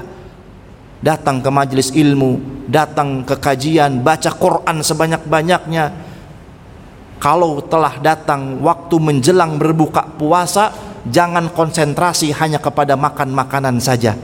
Datang 0.99 1.39
ke 1.39 1.47
majelis 1.47 1.95
ilmu, 1.95 2.63
datang 2.67 3.23
ke 3.23 3.39
kajian, 3.39 4.03
baca 4.03 4.31
Quran 4.35 4.83
sebanyak-banyaknya. 4.83 5.85
Kalau 7.19 7.63
telah 7.63 7.95
datang 7.99 8.59
waktu 8.63 8.95
menjelang 8.99 9.55
berbuka 9.59 10.03
puasa, 10.19 10.71
jangan 11.07 11.51
konsentrasi 11.51 12.35
hanya 12.35 12.59
kepada 12.59 12.99
makan 12.99 13.31
makanan 13.31 13.79
saja 13.79 14.15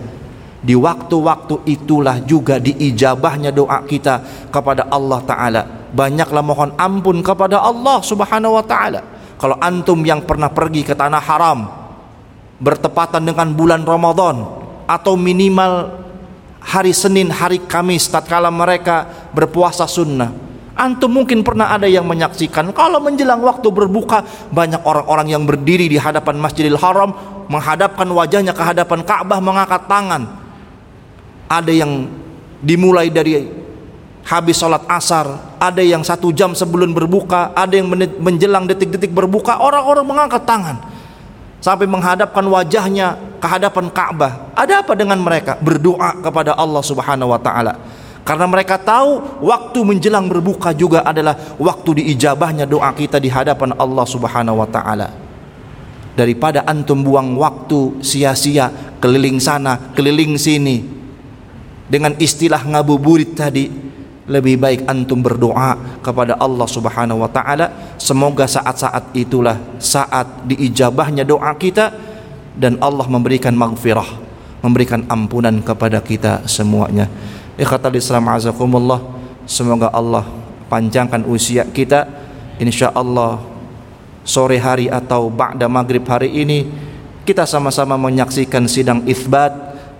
di 0.66 0.74
waktu-waktu 0.74 1.62
itulah 1.70 2.18
juga 2.26 2.58
diijabahnya 2.58 3.54
doa 3.54 3.86
kita 3.86 4.50
kepada 4.50 4.90
Allah 4.90 5.22
Ta'ala 5.22 5.62
banyaklah 5.94 6.42
mohon 6.42 6.74
ampun 6.74 7.22
kepada 7.22 7.62
Allah 7.62 8.02
Subhanahu 8.02 8.58
Wa 8.58 8.66
Ta'ala 8.66 9.02
kalau 9.38 9.62
antum 9.62 10.02
yang 10.02 10.26
pernah 10.26 10.50
pergi 10.50 10.82
ke 10.82 10.98
tanah 10.98 11.22
haram 11.22 11.70
bertepatan 12.58 13.22
dengan 13.22 13.54
bulan 13.54 13.86
Ramadan 13.86 14.42
atau 14.90 15.14
minimal 15.14 16.02
hari 16.66 16.98
Senin, 16.98 17.30
hari 17.30 17.62
Kamis 17.62 18.10
tatkala 18.10 18.50
mereka 18.50 19.30
berpuasa 19.38 19.86
sunnah 19.86 20.46
Antum 20.76 21.08
mungkin 21.08 21.40
pernah 21.40 21.72
ada 21.72 21.88
yang 21.88 22.04
menyaksikan 22.04 22.76
kalau 22.76 23.00
menjelang 23.00 23.40
waktu 23.40 23.64
berbuka 23.72 24.28
banyak 24.52 24.84
orang-orang 24.84 25.32
yang 25.32 25.48
berdiri 25.48 25.88
di 25.88 25.96
hadapan 25.96 26.36
Masjidil 26.36 26.76
Haram 26.76 27.16
menghadapkan 27.48 28.04
wajahnya 28.04 28.52
ke 28.52 28.60
hadapan 28.60 29.00
Ka'bah 29.08 29.40
mengangkat 29.40 29.88
tangan. 29.88 30.45
Ada 31.46 31.72
yang 31.72 32.10
dimulai 32.66 33.14
dari 33.14 33.46
habis 34.26 34.58
sholat 34.58 34.82
asar, 34.90 35.56
ada 35.62 35.82
yang 35.86 36.02
satu 36.02 36.34
jam 36.34 36.58
sebelum 36.58 36.98
berbuka, 36.98 37.54
ada 37.54 37.78
yang 37.78 37.88
menjelang 38.18 38.66
detik-detik 38.66 39.14
berbuka, 39.14 39.62
orang-orang 39.62 40.06
mengangkat 40.06 40.42
tangan 40.50 40.82
sampai 41.62 41.86
menghadapkan 41.86 42.46
wajahnya 42.46 43.38
ke 43.38 43.46
hadapan 43.46 43.90
Ka'bah. 43.94 44.54
Ada 44.58 44.82
apa 44.82 44.98
dengan 44.98 45.22
mereka? 45.22 45.58
Berdoa 45.62 46.18
kepada 46.22 46.58
Allah 46.58 46.82
Subhanahu 46.82 47.30
wa 47.30 47.42
taala. 47.42 47.78
Karena 48.26 48.50
mereka 48.50 48.82
tahu 48.82 49.42
waktu 49.46 49.80
menjelang 49.86 50.26
berbuka 50.26 50.74
juga 50.74 51.06
adalah 51.06 51.38
waktu 51.62 52.02
diijabahnya 52.02 52.66
doa 52.66 52.90
kita 52.98 53.22
di 53.22 53.30
hadapan 53.30 53.78
Allah 53.78 54.06
Subhanahu 54.10 54.66
wa 54.66 54.66
taala. 54.66 55.14
Daripada 56.18 56.66
antum 56.66 57.06
buang 57.06 57.38
waktu 57.38 58.02
sia-sia 58.02 58.98
keliling 58.98 59.38
sana, 59.38 59.94
keliling 59.94 60.42
sini 60.42 60.95
dengan 61.86 62.18
istilah 62.18 62.62
ngabuburit 62.66 63.38
tadi, 63.38 63.70
lebih 64.26 64.58
baik 64.58 64.90
antum 64.90 65.22
berdoa 65.22 66.02
kepada 66.02 66.34
Allah 66.42 66.66
Subhanahu 66.66 67.22
wa 67.22 67.30
taala. 67.30 67.98
Semoga 68.02 68.50
saat-saat 68.50 69.14
itulah 69.14 69.62
saat 69.78 70.26
diijabahnya 70.50 71.22
doa 71.22 71.54
kita 71.54 71.94
dan 72.58 72.82
Allah 72.82 73.06
memberikan 73.06 73.54
maghfirah 73.54 74.26
memberikan 74.66 75.06
ampunan 75.06 75.62
kepada 75.62 76.02
kita 76.02 76.42
semuanya. 76.50 77.06
Ikhwatal 77.54 77.94
Islam 77.94 78.26
azakumullah 78.34 78.98
semoga 79.46 79.94
Allah 79.94 80.26
panjangkan 80.66 81.22
usia 81.30 81.62
kita. 81.70 82.10
Insyaallah 82.58 83.46
sore 84.26 84.58
hari 84.58 84.90
atau 84.90 85.30
ba'da 85.30 85.70
maghrib 85.70 86.02
hari 86.10 86.34
ini 86.34 86.66
kita 87.30 87.46
sama-sama 87.46 87.94
menyaksikan 87.94 88.66
sidang 88.66 89.06
isbat 89.06 89.54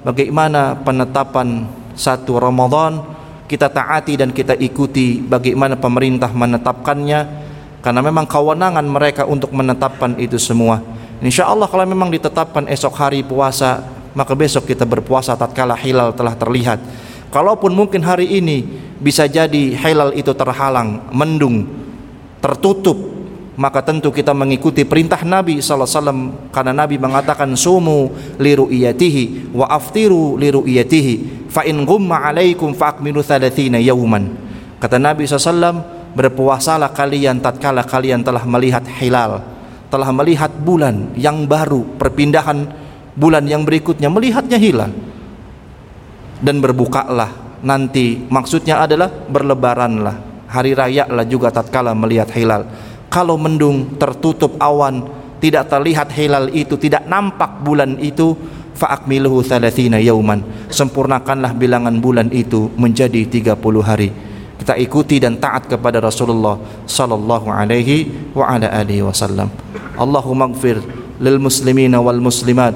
bagaimana 0.06 0.78
penetapan 0.78 1.66
satu 1.98 2.38
Ramadan? 2.38 3.18
Kita 3.46 3.70
taati 3.70 4.18
dan 4.18 4.34
kita 4.34 4.58
ikuti 4.58 5.22
bagaimana 5.22 5.78
pemerintah 5.78 6.30
menetapkannya. 6.30 7.44
Karena 7.82 8.02
memang 8.02 8.26
kewenangan 8.26 8.86
mereka 8.86 9.30
untuk 9.30 9.54
menetapkan 9.54 10.18
itu 10.18 10.42
semua. 10.42 10.82
Insya 11.22 11.50
Allah 11.50 11.70
kalau 11.70 11.86
memang 11.86 12.10
ditetapkan 12.10 12.66
esok 12.70 12.94
hari 12.98 13.22
puasa 13.22 13.86
maka 14.18 14.34
besok 14.34 14.66
kita 14.66 14.88
berpuasa 14.88 15.38
tatkala 15.38 15.78
hilal 15.78 16.16
telah 16.16 16.34
terlihat. 16.34 16.80
Kalaupun 17.30 17.76
mungkin 17.76 18.02
hari 18.02 18.40
ini 18.40 18.64
bisa 18.98 19.28
jadi 19.28 19.76
hilal 19.76 20.16
itu 20.16 20.32
terhalang 20.32 21.04
mendung 21.12 21.68
tertutup 22.40 22.96
maka 23.56 23.80
tentu 23.80 24.12
kita 24.12 24.36
mengikuti 24.36 24.84
perintah 24.84 25.24
Nabi 25.24 25.64
sallallahu 25.64 25.88
alaihi 25.88 26.00
wasallam 26.00 26.20
karena 26.52 26.74
Nabi 26.76 26.96
mengatakan 27.00 27.50
sumu 27.56 28.12
liru 28.40 28.68
iyatihi 28.68 29.56
wa 29.56 29.68
aftiru 29.72 30.36
liru 30.36 30.68
iyatihi 30.68 31.48
fa 31.48 31.64
in 31.64 31.88
ghumma 31.88 32.28
alaikum 32.28 32.76
fa'akmilu 32.76 33.24
30 33.24 33.80
yauman 33.80 34.36
kata 34.84 35.00
Nabi 35.00 35.24
SAW 35.24 35.80
berpuasalah 36.16 36.92
kalian 36.92 37.40
tatkala 37.40 37.88
kalian 37.88 38.24
telah 38.28 38.44
melihat 38.44 38.84
hilal 39.00 39.40
telah 39.88 40.12
melihat 40.12 40.52
bulan 40.52 41.16
yang 41.16 41.48
baru 41.48 41.84
perpindahan 41.96 42.86
bulan 43.16 43.48
yang 43.48 43.64
berikutnya 43.64 44.12
melihatnya 44.12 44.60
hilal. 44.60 44.92
Dan 46.44 46.60
berbukalah. 46.60 47.64
Nanti 47.66 48.22
maksudnya 48.30 48.84
adalah 48.86 49.10
berlebaranlah. 49.10 50.36
Hari 50.52 50.78
raya 50.78 51.10
lah 51.10 51.26
juga 51.26 51.50
tatkala 51.50 51.98
melihat 51.98 52.30
hilal 52.36 52.70
kalau 53.16 53.40
mendung 53.40 53.96
tertutup 53.96 54.60
awan 54.60 55.08
tidak 55.40 55.72
terlihat 55.72 56.12
hilal 56.12 56.52
itu 56.52 56.76
tidak 56.76 57.08
nampak 57.08 57.64
bulan 57.64 57.96
itu 58.04 58.36
fa'akmiluhu 58.76 59.40
thalathina 59.40 60.04
yauman. 60.04 60.44
Sempurnakanlah 60.68 61.56
bilangan 61.56 61.96
bulan 62.04 62.28
itu 62.36 62.68
menjadi 62.76 63.24
30 63.56 63.56
hari. 63.80 64.12
Kita 64.60 64.76
ikuti 64.76 65.24
dan 65.24 65.40
taat 65.40 65.72
kepada 65.72 66.04
Rasulullah 66.04 66.60
sallallahu 66.84 67.48
alaihi 67.48 68.36
wa 68.36 68.52
ala 68.52 68.68
alihi 68.68 69.08
wasallam. 69.08 69.48
Allahumma 69.96 70.52
ighfir 70.52 70.84
lil 71.24 71.40
muslimina 71.40 72.04
wal 72.04 72.20
muslimat 72.20 72.76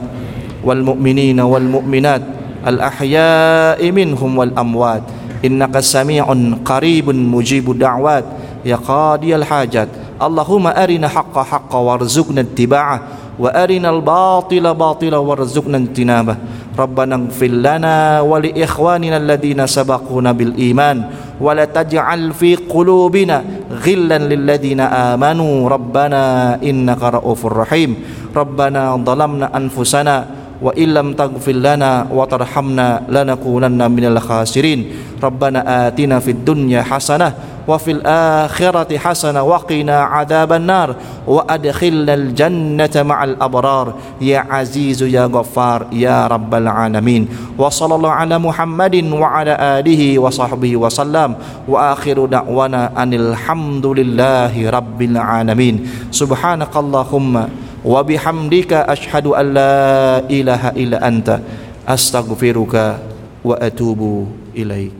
wal 0.63 0.79
mu'minina 0.79 1.43
wal 1.43 1.67
mu'minat 1.67 2.23
al 2.63 2.79
ahya'i 2.79 3.91
minhum 3.91 4.39
wal 4.39 4.55
amwat. 4.55 5.03
Innaka 5.43 5.83
sami'un 5.83 6.63
qaribun 6.63 7.27
mujibud 7.27 7.75
da'wat. 7.75 8.23
Ya 8.63 8.75
qadiyal 8.75 9.47
hajat 9.47 10.08
اللهم 10.19 10.67
أرنا 10.67 11.07
حق 11.07 11.35
حقا 11.39 11.79
وارزقنا 11.79 12.41
اتباعه 12.41 12.99
وأرنا 13.39 13.89
الباطل 13.89 14.65
باطلا 14.73 15.17
وارزقنا 15.17 15.77
اجتنابه. 15.77 16.35
ربنا 16.79 17.15
اغفر 17.15 17.47
لنا 17.47 17.95
ولإخواننا 18.21 19.17
الذين 19.17 19.67
سبقونا 19.67 20.31
بالإيمان 20.31 20.97
ولا 21.39 21.65
تجعل 21.65 22.33
في 22.35 22.55
قلوبنا 22.55 23.43
غلا 23.87 24.17
للذين 24.19 24.79
آمنوا. 24.79 25.69
ربنا 25.69 26.23
إنك 26.63 27.01
رؤوف 27.03 27.45
رحيم. 27.45 27.91
ربنا 28.35 28.81
ظلمنا 29.07 29.57
أنفسنا 29.57 30.15
وإن 30.59 30.87
لم 30.93 31.07
تغفر 31.13 31.51
لنا 31.51 32.11
وترحمنا 32.11 33.07
لنكونن 33.07 33.79
من 33.91 34.05
الخاسرين. 34.05 34.79
ربنا 35.23 35.87
آتنا 35.87 36.19
في 36.19 36.31
الدنيا 36.31 36.81
حسنة 36.83 37.33
wa 37.69 37.77
fil 37.77 38.01
akhirati 38.01 38.97
hasana 38.97 39.45
wa 39.45 39.61
qina 39.61 40.09
adzaban 40.09 40.65
nar 40.65 40.97
wa 41.29 41.45
adkhilnal 41.45 42.33
jannata 42.33 43.05
ma'al 43.05 43.37
abrar. 43.37 43.93
Ya 44.17 44.41
azizu 44.49 45.05
ya 45.05 45.29
ghaffar 45.29 45.93
ya 45.93 46.25
rabbal 46.25 46.65
alamin. 46.65 47.29
Wa 47.53 47.69
sallallahu 47.69 48.09
ala 48.09 48.41
muhammadin 48.41 49.05
wa 49.13 49.29
ala 49.29 49.77
alihi 49.77 50.17
wa 50.17 50.33
sahbihi 50.33 50.73
wa 50.73 50.89
sallam. 50.89 51.37
Wa 51.69 51.93
akhiru 51.93 52.25
da'wana 52.25 52.97
anil 52.97 53.37
hamdulillahi 53.37 54.65
rabbil 54.65 55.21
alamin. 55.21 55.85
Subhanakallahumma 56.09 57.53
wa 57.85 58.01
bihamdika 58.01 58.89
ashhadu 58.89 59.37
an 59.37 59.45
la 59.53 60.25
ilaha 60.25 60.73
illa 60.73 60.97
anta. 61.05 61.37
Astaghfiruka 61.85 62.97
wa 63.45 63.55
atubu 63.61 64.25
ilaik. 64.57 64.98